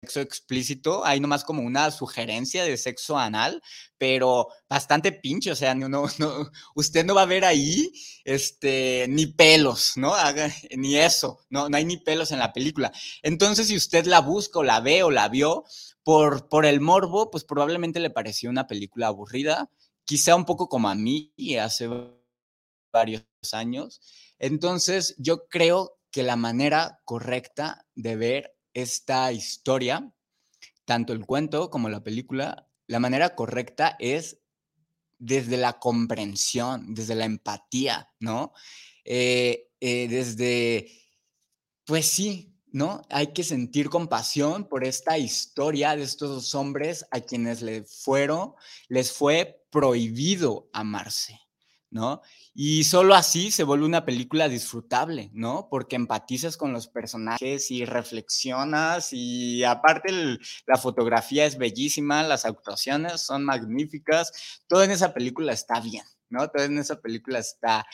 [0.00, 3.62] sexo explícito, hay nomás como una sugerencia de sexo anal,
[3.98, 6.06] pero bastante pinche, o sea, no, no,
[6.74, 7.92] usted no va a ver ahí
[8.24, 10.14] este, ni pelos, ¿no?
[10.76, 12.90] Ni eso, no, no hay ni pelos en la película.
[13.22, 15.64] Entonces, si usted la busca o la ve o la vio
[16.02, 19.70] por, por el morbo, pues probablemente le pareció una película aburrida,
[20.04, 21.88] quizá un poco como a mí hace
[22.92, 24.00] varios años.
[24.38, 30.12] Entonces, yo creo que la manera correcta de ver esta historia,
[30.84, 34.38] tanto el cuento como la película, la manera correcta es
[35.18, 38.52] desde la comprensión, desde la empatía, ¿no?
[39.04, 40.90] Eh, eh, desde,
[41.84, 43.02] pues sí, ¿no?
[43.10, 48.54] Hay que sentir compasión por esta historia de estos dos hombres a quienes les fueron,
[48.88, 51.38] les fue prohibido amarse,
[51.90, 52.22] ¿no?
[52.54, 55.68] Y solo así se vuelve una película disfrutable, ¿no?
[55.70, 63.22] Porque empatizas con los personajes y reflexionas y aparte la fotografía es bellísima, las actuaciones
[63.22, 66.48] son magníficas, todo en esa película está bien, ¿no?
[66.48, 67.84] Todo en esa película está,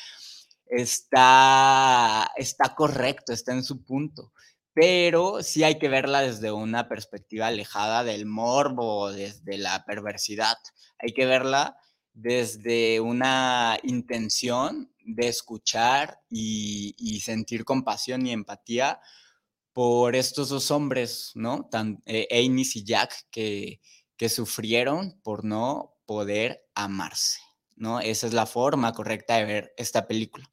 [0.67, 4.33] está, está correcto, está en su punto
[4.77, 10.59] pero sí hay que verla desde una perspectiva alejada del morbo, desde la perversidad.
[10.99, 11.79] Hay que verla
[12.17, 19.01] desde una intención de escuchar y, sentir compasión y empatía
[19.73, 21.69] por estos dos hombres, ¿no?
[21.71, 23.81] Tan, eh, y Jack, que,
[24.17, 27.41] que sufrieron por no poder amarse.
[27.75, 28.01] ¿no?
[28.01, 30.49] Esa es la forma correcta de ver esta película.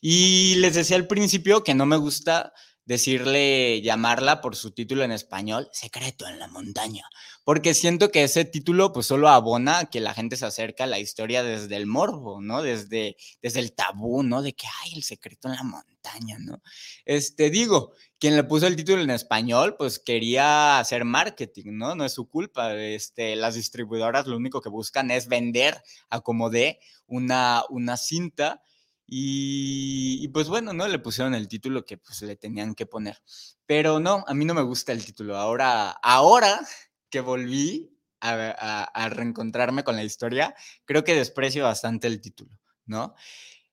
[0.00, 2.52] Y les decía al principio que no me gusta
[2.88, 7.04] decirle, llamarla por su título en español, Secreto en la montaña,
[7.44, 10.98] porque siento que ese título pues solo abona que la gente se acerca a la
[10.98, 12.62] historia desde el morbo, ¿no?
[12.62, 14.40] Desde, desde el tabú, ¿no?
[14.40, 16.62] De que hay el secreto en la montaña, ¿no?
[17.04, 21.94] Este, digo, quien le puso el título en español pues quería hacer marketing, ¿no?
[21.94, 26.48] No es su culpa, este, las distribuidoras lo único que buscan es vender a como
[26.48, 28.62] de una, una cinta
[29.10, 30.86] Y, pues bueno, ¿no?
[30.86, 33.22] Le pusieron el título que pues le tenían que poner.
[33.64, 35.38] Pero no, a mí no me gusta el título.
[35.38, 36.60] Ahora, ahora
[37.08, 37.90] que volví
[38.20, 40.54] a, reencontrarme con la historia,
[40.84, 43.14] creo que desprecio bastante el título, ¿no?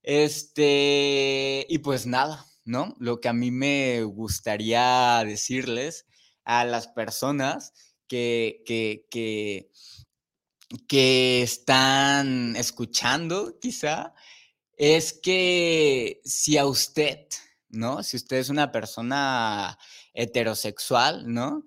[0.03, 2.95] Este, y pues nada, ¿no?
[2.99, 6.05] Lo que a mí me gustaría decirles
[6.45, 7.73] a las personas
[8.07, 9.05] que, que,
[10.87, 14.13] que están escuchando, quizá,
[14.77, 17.27] es que si a usted,
[17.69, 18.03] ¿no?
[18.03, 19.77] Si usted es una persona
[20.13, 21.65] heterosexual, ¿no?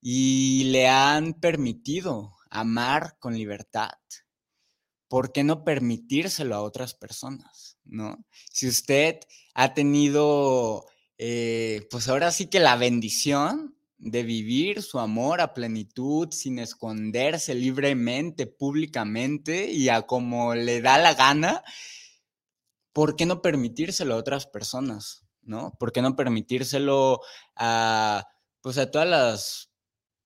[0.00, 3.90] Y le han permitido amar con libertad,
[5.08, 8.24] ¿por qué no permitírselo a otras personas, ¿no?
[8.52, 9.20] Si usted
[9.54, 10.86] ha tenido,
[11.18, 17.54] eh, pues ahora sí que la bendición de vivir su amor a plenitud sin esconderse
[17.54, 21.62] libremente, públicamente y a como le da la gana,
[22.92, 25.26] ¿por qué no permitírselo a otras personas?
[25.42, 25.72] ¿No?
[25.78, 27.20] ¿Por qué no permitírselo
[27.56, 28.26] a,
[28.60, 29.72] pues a todas las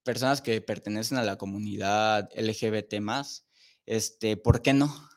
[0.03, 3.47] personas que pertenecen a la comunidad LGBT más?
[3.87, 5.09] Este, ¿por qué no?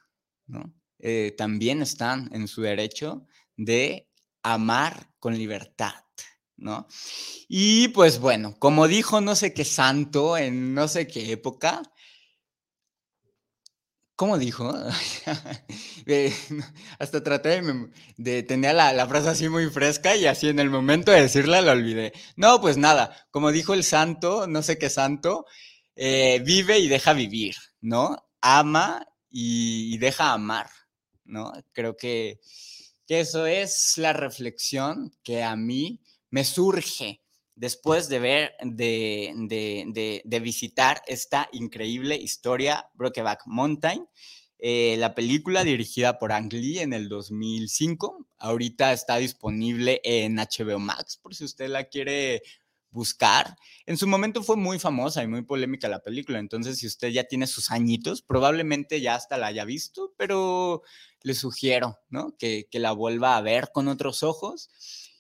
[0.46, 0.74] ¿No?
[1.00, 4.10] Eh, también están en su derecho de
[4.44, 5.94] amar con libertad,
[6.56, 6.88] ¿no?
[7.48, 11.84] Y pues bueno, como dijo no sé qué santo en no sé qué época,
[14.18, 14.74] ¿Cómo dijo?
[17.00, 17.62] hasta traté
[18.18, 21.74] de, tener la, frase así muy fresca y así en el momento de decirla la
[21.74, 22.14] olvidé.
[22.36, 25.46] No, pues nada, como dijo el santo, no sé qué santo,
[25.96, 28.28] eh, vive y deja vivir, ¿no?
[28.42, 30.72] Ama y, deja amar,
[31.24, 31.54] ¿no?
[31.72, 32.40] Creo que
[33.08, 36.02] eso es la reflexión que a mí
[36.32, 37.22] me surge
[37.58, 44.08] después de ver, de, de, visitar esta increíble historia, Brokeback Mountain.
[44.60, 50.80] Eh, la película dirigida por Ang Lee en el 2005, ahorita está disponible en HBO
[50.80, 52.42] Max por si usted la quiere
[52.90, 53.56] buscar.
[53.86, 57.26] En su momento fue muy famosa y muy polémica la película, entonces si usted ya
[57.26, 60.82] tiene sus añitos, probablemente ya hasta la haya visto, pero
[61.22, 62.36] le sugiero ¿no?
[62.40, 64.70] que, que la vuelva a ver con otros ojos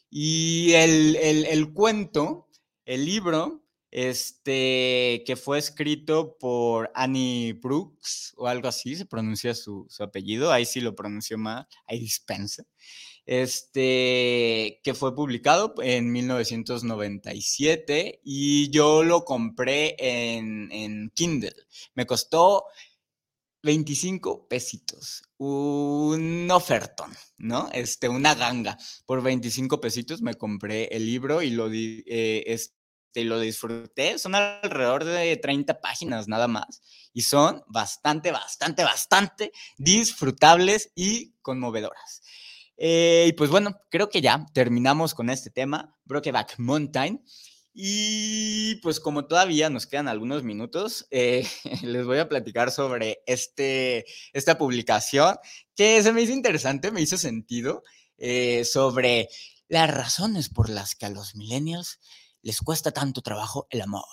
[0.10, 2.47] y el, cuento,
[2.86, 9.88] el libro, este, que fue escrito por Annie Brooks o algo así, se pronuncia su,
[9.99, 12.64] apellido, ahí sí lo pronunció mal, ahí dispensa,
[13.26, 21.55] este, que fue publicado en 1997 y yo lo compré en, en Kindle.
[21.93, 22.66] Me costó
[23.64, 27.70] 25 pesitos, un ofertón, ¿no?
[27.74, 28.78] Este, una ganga.
[29.05, 34.20] Por 25 pesitos me compré el libro y lo, eh, este, lo disfruté.
[34.20, 36.82] Son alrededor de 30 páginas nada más.
[37.14, 42.22] Y son bastante, bastante, bastante disfrutables y conmovedoras.
[42.78, 47.24] Eh, y pues bueno, creo que ya terminamos con este tema, Brokeback Mountain.
[47.80, 51.48] Y pues como todavía nos quedan algunos minutos, eh,
[51.84, 54.04] les voy a platicar sobre este,
[54.34, 55.38] esta publicación
[55.76, 57.84] que se me hizo interesante, me hizo sentido,
[58.18, 59.30] eh, sobre
[59.68, 62.00] las razones por las que a los millennials
[62.42, 64.06] les cuesta tanto trabajo el amor.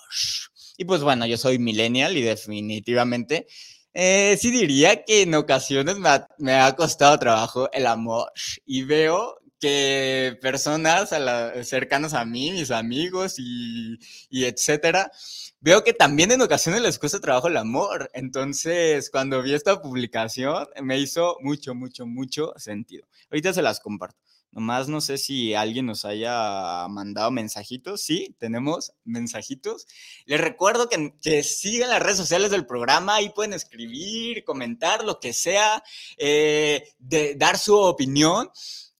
[0.77, 3.47] Y pues bueno, yo soy millennial y definitivamente
[3.93, 8.31] eh, sí diría que en ocasiones me me ha costado trabajo el amor
[8.63, 13.97] y veo que personas a cercanas a mí, mis amigos y,
[14.29, 15.11] y etcétera,
[15.59, 18.09] veo que también en ocasiones les cuesta trabajo el amor.
[18.13, 23.07] Entonces, cuando vi esta publicación, me hizo mucho, mucho, mucho sentido.
[23.31, 24.25] Ahorita se las comparto.
[24.55, 28.01] Nomás no sé si alguien nos haya mandado mensajitos.
[28.01, 29.85] Sí, tenemos mensajitos.
[30.25, 33.15] Les recuerdo que, que sigan las redes sociales del programa.
[33.15, 35.83] Ahí pueden escribir, comentar, lo que sea,
[36.15, 38.49] eh, de, dar su opinión.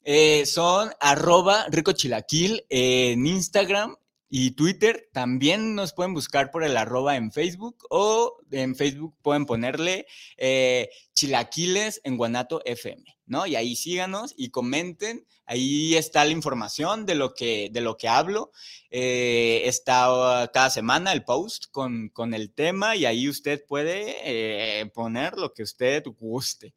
[0.08, 3.96] Eh, son arroba ricochilaquil en Instagram
[4.30, 5.10] y Twitter.
[5.12, 10.06] También nos pueden buscar por el arroba en Facebook o en Facebook pueden ponerle
[10.38, 13.48] eh, chilaquiles en Guanato FM, ¿no?
[13.48, 15.26] Y ahí síganos y comenten.
[15.48, 18.52] Ahí está la información de lo que, de lo que hablo.
[18.92, 25.36] Eh, está cada semana el post con, con, el tema y ahí usted puede poner
[25.36, 26.76] lo que usted guste.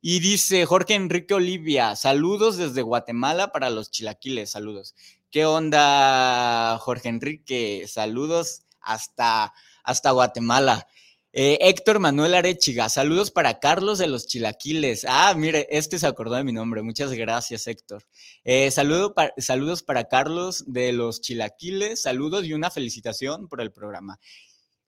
[0.00, 4.94] Y dice Jorge Enrique Olivia, saludos desde Guatemala para los chilaquiles, saludos.
[5.30, 7.86] ¿Qué onda, Jorge Enrique?
[7.88, 10.86] Saludos hasta, hasta Guatemala.
[11.38, 15.04] Eh, Héctor Manuel Arechiga, saludos para Carlos de los Chilaquiles.
[15.06, 16.80] Ah, mire, este se acordó de mi nombre.
[16.80, 18.04] Muchas gracias, Héctor.
[18.42, 24.18] Eh, saludo saludos para Carlos de los Chilaquiles, saludos y una felicitación por el programa.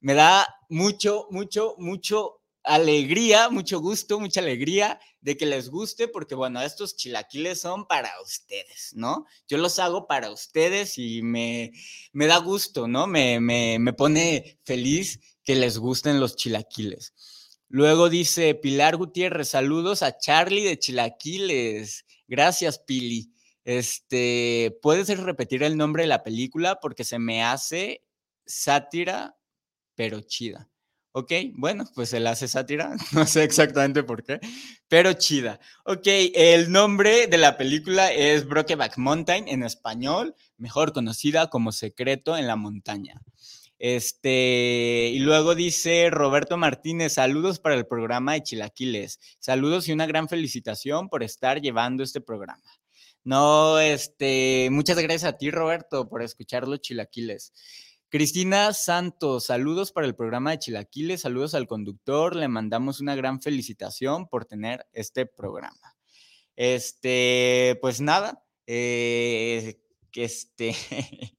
[0.00, 2.37] Me da mucho, mucho, mucho
[2.68, 8.10] alegría, mucho gusto, mucha alegría de que les guste, porque bueno, estos chilaquiles son para
[8.22, 9.26] ustedes, ¿no?
[9.48, 11.72] Yo los hago para ustedes y me,
[12.12, 13.06] me da gusto, ¿no?
[13.06, 17.14] Me, me, me pone feliz que les gusten los chilaquiles.
[17.68, 22.06] Luego dice Pilar Gutiérrez, saludos a Charlie de Chilaquiles.
[22.26, 23.32] Gracias, Pili.
[23.64, 26.80] Este, ¿puedes repetir el nombre de la película?
[26.80, 28.02] Porque se me hace
[28.46, 29.36] sátira,
[29.94, 30.70] pero chida.
[31.12, 34.40] Ok, bueno, pues se la hace sátira, no sé exactamente por qué,
[34.88, 35.58] pero chida.
[35.84, 42.36] Ok, el nombre de la película es Brokeback Mountain en español, mejor conocida como Secreto
[42.36, 43.20] en la Montaña.
[43.78, 49.20] Este, y luego dice Roberto Martínez, saludos para el programa de Chilaquiles.
[49.38, 52.62] Saludos y una gran felicitación por estar llevando este programa.
[53.24, 57.52] No, este, muchas gracias a ti, Roberto, por escuchar los chilaquiles.
[58.10, 63.42] Cristina Santos, saludos para el programa de Chilaquiles, saludos al conductor, le mandamos una gran
[63.42, 65.94] felicitación por tener este programa.
[66.56, 69.78] Este, pues nada, eh,
[70.14, 70.74] este,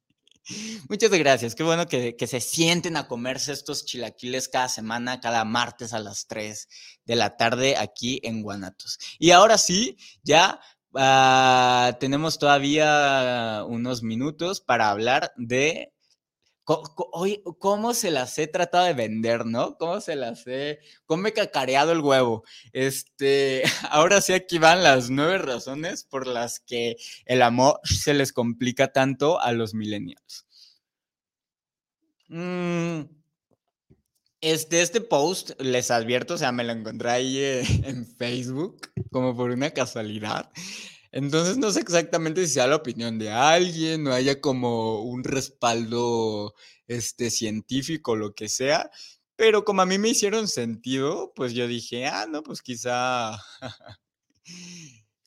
[0.90, 5.46] muchas gracias, qué bueno que, que, se sienten a comerse estos chilaquiles cada semana, cada
[5.46, 6.68] martes a las 3
[7.04, 9.00] de la tarde aquí en Guanatos.
[9.18, 10.60] Y ahora sí, ya
[10.92, 15.94] Uh, tenemos todavía unos minutos para hablar de
[17.58, 19.78] cómo se las he tratado de vender, ¿no?
[19.78, 22.44] ¿Cómo se las he, cómo he cacareado el huevo?
[22.74, 28.34] Este, ahora sí aquí van las nueve razones por las que el amor se les
[28.34, 30.46] complica tanto a los millennials.
[32.28, 33.02] Mm,
[34.42, 39.36] este, este post, les advierto, o sea, me lo encontré ahí eh, en Facebook, como
[39.36, 40.52] por una casualidad.
[41.12, 46.54] Entonces no sé exactamente si sea la opinión de alguien o haya como un respaldo
[46.88, 48.92] este, científico lo que sea,
[49.36, 53.40] pero como a mí me hicieron sentido, pues yo dije, ah, no, pues quizá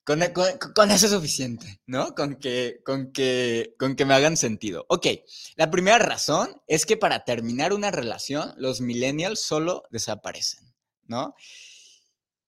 [0.04, 0.20] Con,
[0.90, 2.14] eso es suficiente, ¿no?
[2.16, 4.84] Con que, con, que, con que me hagan sentido.
[4.88, 5.06] Ok,
[5.54, 10.74] la primera razón es que para terminar una relación, los millennials solo desaparecen,
[11.04, 11.36] ¿no?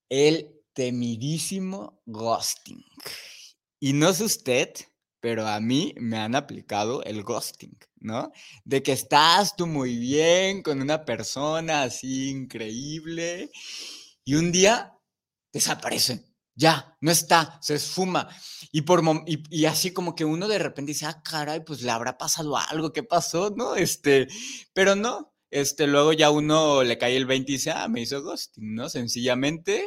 [0.09, 2.85] El temidísimo ghosting.
[3.81, 4.71] Y no sé usted,
[5.21, 8.33] pero a mí me han aplicado el ghosting, ¿no?
[8.65, 13.51] De que estás tú muy bien con una persona así increíble
[14.25, 14.99] y un día
[15.53, 18.29] desaparece ya, no está, se esfuma.
[18.71, 22.17] Y, por, y, así como que uno de repente dice, ah, caray, pues le habrá
[22.17, 23.51] pasado algo, ¿qué pasó?
[23.57, 23.75] ¿No?
[23.77, 24.29] Este,
[24.73, 28.23] pero no, este, luego ya uno le cae el 20 y dice, ah, me hizo
[28.23, 28.89] ghosting, ¿no?
[28.89, 29.85] Sencillamente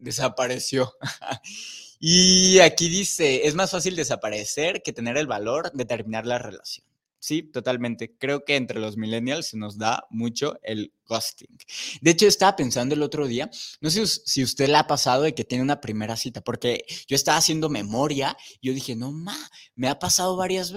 [0.00, 0.92] desapareció.
[2.00, 6.86] y aquí dice, es más fácil desaparecer que tener el valor de terminar la relación.
[7.20, 8.16] Sí, totalmente.
[8.16, 11.58] Creo que entre los millennials se nos da mucho el ghosting.
[12.00, 13.50] De hecho, estaba pensando el otro día,
[13.82, 17.14] no sé si usted le ha pasado de que tiene una primera cita, porque yo
[17.14, 19.36] estaba haciendo memoria y yo dije, no, ma,
[19.74, 20.72] me ha pasado varias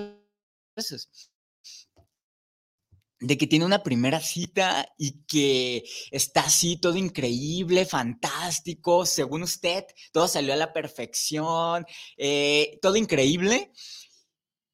[0.76, 1.10] veces
[3.24, 9.86] de que tiene una primera cita y que está así todo increíble, fantástico, según usted,
[10.12, 11.86] todo salió a la perfección,
[12.18, 13.72] eh, todo increíble.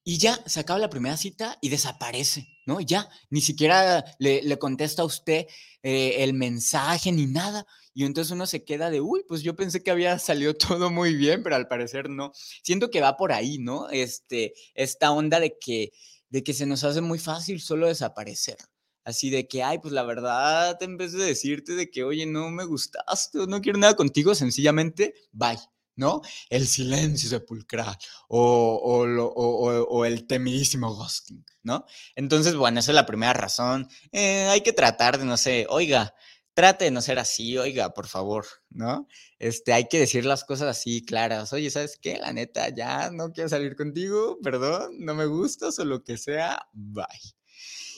[0.03, 2.79] Y ya se acaba la primera cita y desaparece, ¿no?
[2.81, 5.45] Ya, ni siquiera le, contesta a usted
[5.83, 7.67] eh, el mensaje ni nada.
[7.93, 11.13] Y entonces uno se queda de, uy, pues yo pensé que había salido todo muy
[11.13, 12.31] bien, pero al parecer no.
[12.63, 13.89] Siento que va por ahí, ¿no?
[13.89, 15.91] Este, esta onda de que,
[16.29, 18.57] de que se nos hace muy fácil solo desaparecer.
[19.03, 22.49] Así de que, ay, pues la verdad, en vez de decirte de que, oye, no
[22.49, 25.57] me gustaste no quiero nada contigo, sencillamente, bye.
[25.95, 26.21] ¿no?
[26.49, 27.97] El silencio sepulcral
[28.29, 31.85] o, o, el temidísimo ghosting, ¿no?
[32.15, 33.89] Entonces, bueno, esa es la primera razón.
[34.13, 36.15] Eh, hay que tratar de, no sé, oiga,
[36.59, 39.07] trate de no ser así, oiga, por favor, ¿no?
[39.39, 41.53] Este, hay que decir las cosas así claras.
[41.53, 42.17] Oye, ¿sabes qué?
[42.17, 46.67] La neta, ya no quiero salir contigo, perdón, no me gustas o lo que sea,
[46.73, 47.05] bye.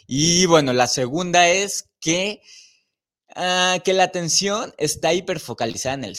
[0.05, 2.43] Y bueno, la segunda es que,
[3.35, 6.17] ah, que la atención está hiperfocalizada en el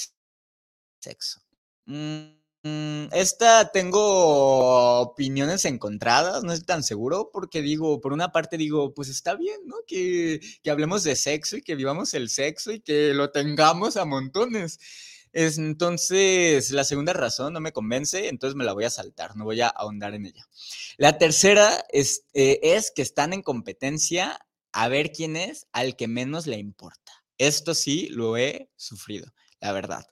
[0.99, 1.43] sexo.
[1.85, 8.95] Mm, esta tengo opiniones encontradas, no estoy tan seguro, porque digo, por una parte digo,
[8.95, 9.77] pues está bien, ¿no?
[9.87, 14.05] Que, que hablemos de sexo y que vivamos el sexo y que lo tengamos a
[14.05, 14.79] montones.
[15.33, 19.45] Es, entonces, la segunda razón no me convence, entonces me la voy a saltar, no
[19.45, 20.47] voy a ahondar en ella.
[20.99, 24.39] La tercera es, eh, es que están en competencia
[24.73, 27.25] a ver quién es al que menos le importa.
[27.39, 30.07] Esto sí lo he sufrido, la verdad.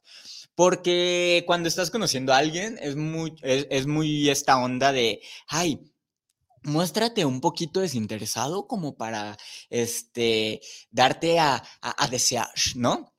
[0.60, 5.90] Porque cuando estás conociendo a alguien es muy, es, muy esta onda de, ay,
[6.64, 9.38] muéstrate un poquito desinteresado como para
[9.70, 11.62] este, darte a,
[12.10, 13.09] desear, ¿no?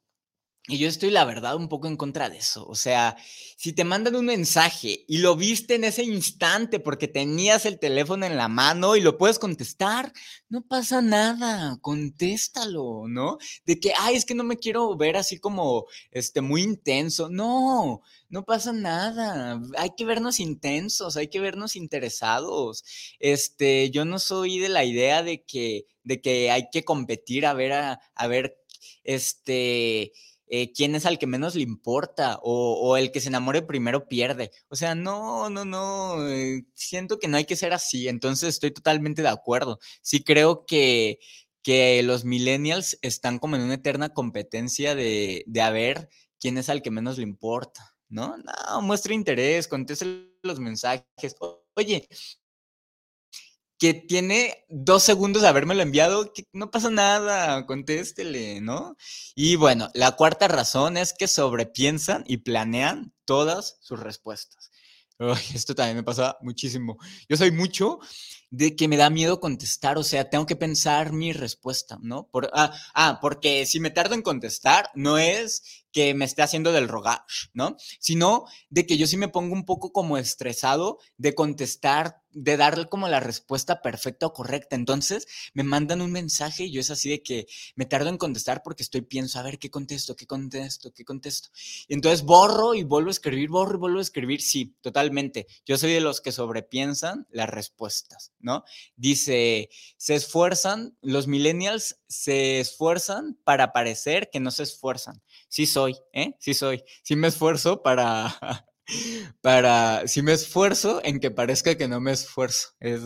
[0.68, 2.68] Y yo estoy, la verdad, un poco en contra de eso.
[2.68, 3.18] O sea,
[3.58, 8.28] si te mandan un mensaje y lo viste en ese instante porque tenías el teléfono
[8.28, 10.14] en la mano y lo puedes contestar,
[10.50, 13.40] no pasa nada, contéstalo, ¿no?
[13.66, 17.28] De que, ay, es que no me quiero ver así como, este, muy intenso.
[17.30, 19.60] No, no pasa nada.
[19.78, 22.84] Hay que vernos intensos, hay que vernos interesados.
[23.20, 27.54] Este, yo no soy de la idea de que, de que hay que competir a
[27.54, 28.58] ver, a, a ver,
[29.04, 30.12] este
[30.54, 34.52] eh, quién es al que menos le importa o, el que se enamore primero pierde.
[34.68, 38.72] O sea, no, no, no, eh, siento que no hay que ser así, entonces estoy
[38.72, 39.80] totalmente de acuerdo.
[40.02, 41.20] Sí creo que,
[41.64, 46.68] que los millennials están como en una eterna competencia de, de a ver quién es
[46.68, 48.36] al que menos le importa, ¿no?
[48.38, 51.06] No, muestra interés, conteste los mensajes.
[51.76, 52.10] Oye,
[53.82, 58.96] que tiene dos segundos de habérmelo enviado, que no pasa nada, contéstele, ¿no?
[59.34, 64.70] Y bueno, la cuarta razón es que sobrepiensan y planean todas sus respuestas.
[65.56, 67.00] esto también me pasa muchísimo.
[67.28, 68.00] Yo soy mucho
[68.52, 72.28] de que me da miedo contestar, o sea, tengo que pensar mi respuesta, ¿no?
[72.28, 76.72] Por, ah, ah, porque si me tardo en contestar, no es que me esté haciendo
[76.72, 77.22] del rogar,
[77.54, 77.76] ¿no?
[78.00, 82.88] Sino de que yo sí me pongo un poco como estresado de contestar, de darle
[82.88, 84.76] como la respuesta perfecta o correcta.
[84.76, 87.46] Entonces me mandan un mensaje y yo es así de que
[87.76, 90.16] me tardo en contestar porque estoy pienso, a ver, ¿qué contesto?
[90.16, 90.94] ¿Qué contesto?
[90.94, 91.50] ¿Qué contesto?
[91.88, 94.42] Y entonces borro y vuelvo a escribir, borro y vuelvo a escribir.
[94.42, 95.48] Sí, totalmente.
[95.66, 98.64] Yo soy de los que sobrepiensan las respuestas, ¿no?
[98.96, 105.22] Dice, se esfuerzan, los millennials se esfuerzan para parecer que no se esfuerzan
[105.52, 106.34] sí soy, ¿eh?
[106.40, 106.84] Sí soy.
[107.04, 108.66] Sí me esfuerzo para,
[109.42, 113.02] para, sí me esfuerzo en que parezca que no me esfuerzo, es,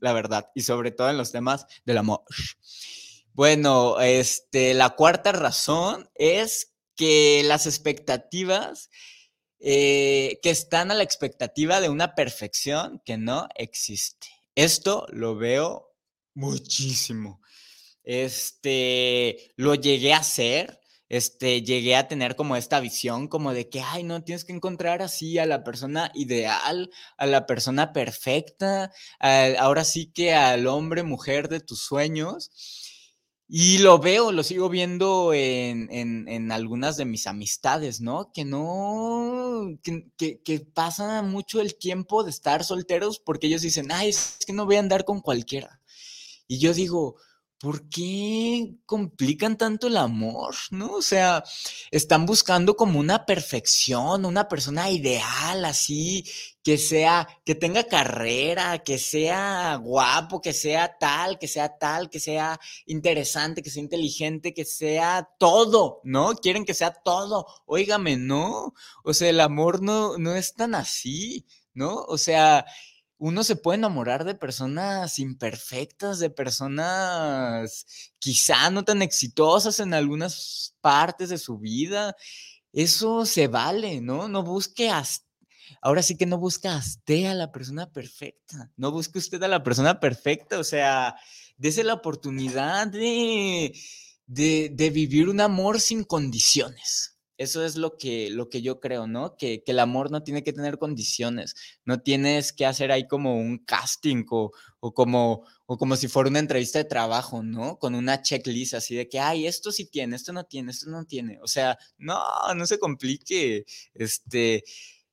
[0.00, 0.50] la verdad.
[0.54, 2.22] Y sobre todo en los temas del amor.
[3.34, 8.90] Bueno, este, la cuarta razón es que las expectativas,
[9.60, 14.28] eh, que están a la expectativa de una perfección que no existe.
[14.58, 15.94] Esto lo veo
[16.34, 17.40] muchísimo.
[18.02, 23.80] Este, lo llegué a hacer este, llegué a tener como esta visión como de que,
[23.80, 28.90] ay, no, tienes que encontrar así a la persona ideal, a la persona perfecta,
[29.20, 32.50] ahora sí que al hombre, mujer de tus sueños.
[33.50, 38.30] Y lo veo, lo sigo viendo en, en, algunas de mis amistades, ¿no?
[38.30, 40.66] Que no, que, que, que
[41.24, 44.80] mucho el tiempo de estar solteros porque ellos dicen, ay, es que no voy a
[44.80, 45.80] andar con cualquiera.
[46.46, 47.16] Y yo digo,
[47.58, 50.54] ¿por qué complican tanto el amor?
[50.70, 50.92] ¿No?
[50.92, 51.42] O sea,
[51.90, 56.24] están buscando como una perfección, una persona ideal, así,
[56.62, 62.20] que sea, que tenga carrera, que sea guapo, que sea tal, que sea tal, que
[62.20, 66.34] sea interesante, que sea inteligente, que sea todo, ¿no?
[66.34, 67.46] Quieren que sea todo.
[67.66, 68.74] Óigame, no.
[69.02, 71.96] O sea, el amor no, no es tan así, ¿no?
[72.08, 72.64] O sea,
[73.18, 77.86] uno se puede enamorar de personas imperfectas, de personas
[78.18, 82.16] quizá no tan exitosas en algunas partes de su vida.
[82.72, 84.28] Eso se vale, ¿no?
[84.28, 85.28] No busque hasta
[85.82, 89.62] ahora sí que no busca usted a la persona perfecta, no busque usted a la
[89.62, 91.16] persona perfecta, o sea,
[91.56, 93.72] dese la oportunidad de,
[94.26, 97.17] de vivir un amor sin condiciones.
[97.38, 99.36] Eso es lo que, lo que yo creo, ¿no?
[99.36, 103.58] Que, el amor no tiene que tener condiciones, no tienes que hacer ahí como un
[103.58, 104.50] casting o,
[104.92, 107.78] como, o como si fuera una entrevista de trabajo, ¿no?
[107.78, 111.04] Con una checklist así de que, ay, esto sí tiene, esto no tiene, esto no
[111.04, 111.38] tiene.
[111.40, 112.20] O sea, no,
[112.56, 113.64] no se complique.
[113.94, 114.64] Este,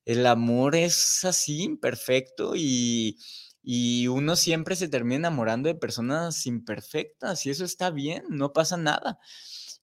[0.06, 3.18] el amor es así, imperfecto y,
[3.62, 8.78] y uno siempre se termina enamorando de personas imperfectas y eso está bien, no pasa
[8.78, 9.20] nada.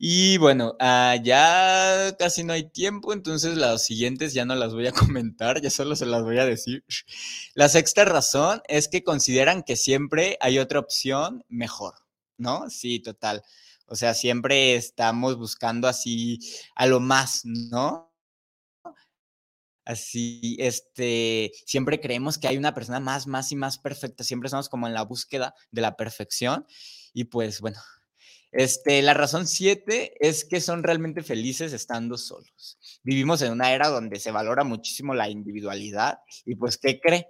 [0.05, 4.89] Y bueno, ah, ya casi no hay tiempo, entonces las siguientes ya no las voy
[4.89, 6.85] a comentar, ya solo se las voy a decir.
[7.55, 11.95] La sexta razón es que consideran que siempre hay otra opción mejor,
[12.37, 12.69] ¿no?
[12.69, 13.45] Sí, total.
[13.87, 16.41] O sea, siempre estamos buscando así
[16.75, 18.13] a lo más, ¿no?
[19.85, 24.69] Así, este, siempre creemos que hay una persona más, más y más perfecta, siempre estamos
[24.69, 26.67] como en la búsqueda de la perfección
[27.13, 27.79] y pues bueno,
[28.53, 32.79] este, la razón siete es que son realmente felices estando solos.
[33.03, 37.29] Vivimos en una era donde se valora muchísimo la individualidad y pues, ¿qué cree?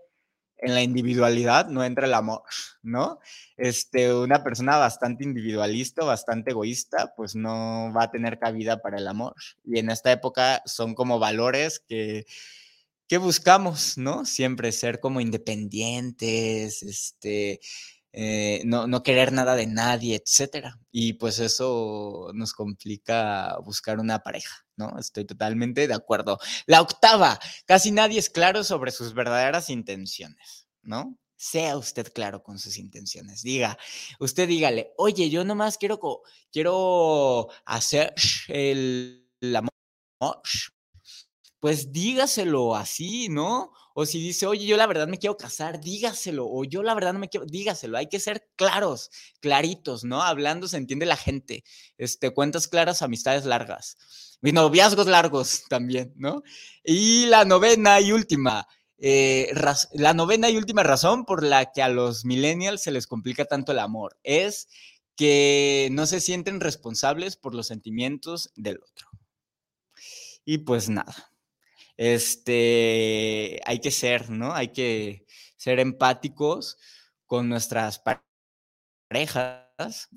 [0.58, 2.42] En la individualidad no entra el amor,
[2.82, 3.18] ¿no?
[3.56, 9.08] Este, una persona bastante individualista, bastante egoísta, pues no va a tener cabida para el
[9.08, 9.34] amor.
[9.64, 12.26] Y en esta época son como valores que,
[13.08, 14.24] que buscamos, ¿no?
[14.24, 17.60] Siempre ser como independientes, este,
[18.12, 20.78] eh, no, no, querer nada de nadie, etcétera.
[20.90, 24.66] Y pues eso nos complica buscar una pareja.
[24.76, 24.98] ¿no?
[24.98, 26.38] Estoy totalmente de acuerdo.
[26.66, 31.18] La octava, casi nadie es claro sobre sus verdaderas intenciones, ¿no?
[31.36, 33.42] Sea usted claro con sus intenciones.
[33.42, 33.76] Diga,
[34.20, 38.14] usted dígale, oye, yo nomás quiero, quiero hacer
[38.48, 40.42] el, amor.
[41.58, 43.72] Pues dígaselo así, ¿no?
[43.94, 46.46] O si dice, oye, yo la verdad me quiero casar, dígaselo.
[46.48, 47.98] O yo la verdad no me quiero, dígaselo.
[47.98, 50.22] Hay que ser claros, claritos, ¿no?
[50.22, 51.64] Hablando se entiende la gente.
[51.98, 53.96] Este, cuentas claras, amistades largas.
[54.42, 56.42] Y noviazgos largos también, ¿no?
[56.84, 58.66] Y la novena y última,
[58.98, 59.52] eh,
[59.92, 63.72] la novena y última razón por la que a los millennials se les complica tanto
[63.72, 64.68] el amor es
[65.16, 69.08] que no se sienten responsables por los sentimientos del otro.
[70.44, 71.31] Y pues nada,
[72.02, 74.52] este, hay que ser, ¿no?
[74.54, 75.24] Hay que
[75.56, 76.76] ser empáticos
[77.26, 78.02] con nuestras
[79.08, 80.08] parejas.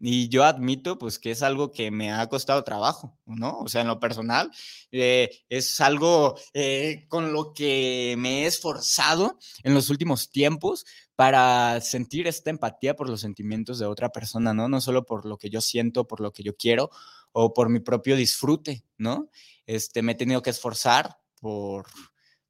[0.00, 3.60] Y yo admito, pues, que es algo que me ha costado trabajo, ¿no?
[3.60, 4.50] O sea, en lo personal,
[4.90, 10.84] eh, es algo eh, con lo que me he esforzado en los últimos tiempos
[11.14, 14.68] para sentir esta empatía por los sentimientos de otra persona, ¿no?
[14.68, 16.90] No solo por lo que yo siento, por lo que yo quiero
[17.38, 19.28] o por mi propio disfrute, ¿no?
[19.66, 21.86] este, me he tenido que esforzar por,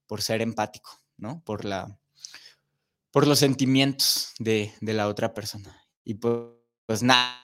[0.07, 1.43] por ser empático, ¿no?
[1.45, 1.99] Por, la,
[3.11, 5.83] por los sentimientos de, de la otra persona.
[6.05, 7.43] Y pues, nada.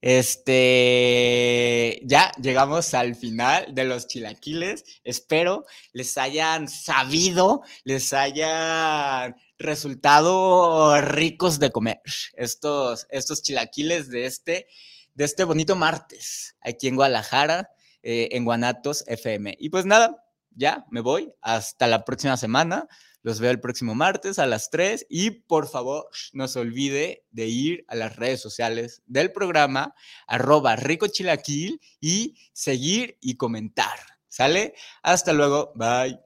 [0.00, 4.84] Este, ya llegamos al final de los chilaquiles.
[5.02, 5.64] Espero
[5.94, 12.02] les hayan sabido, les hayan resultado ricos de comer
[12.34, 14.66] estos, estos chilaquiles de este
[15.14, 17.70] de este bonito martes aquí en Guadalajara,
[18.02, 19.56] eh, en Guanatos FM.
[19.58, 21.32] Y pues nada, ya me voy.
[21.40, 22.86] Hasta la próxima semana.
[23.22, 27.46] Los veo el próximo martes a las 3 y por favor no se olvide de
[27.46, 29.94] ir a las redes sociales del programa
[30.26, 33.98] arroba ricochilaquil y seguir y comentar.
[34.28, 34.74] ¿Sale?
[35.02, 35.72] Hasta luego.
[35.74, 36.20] Bye.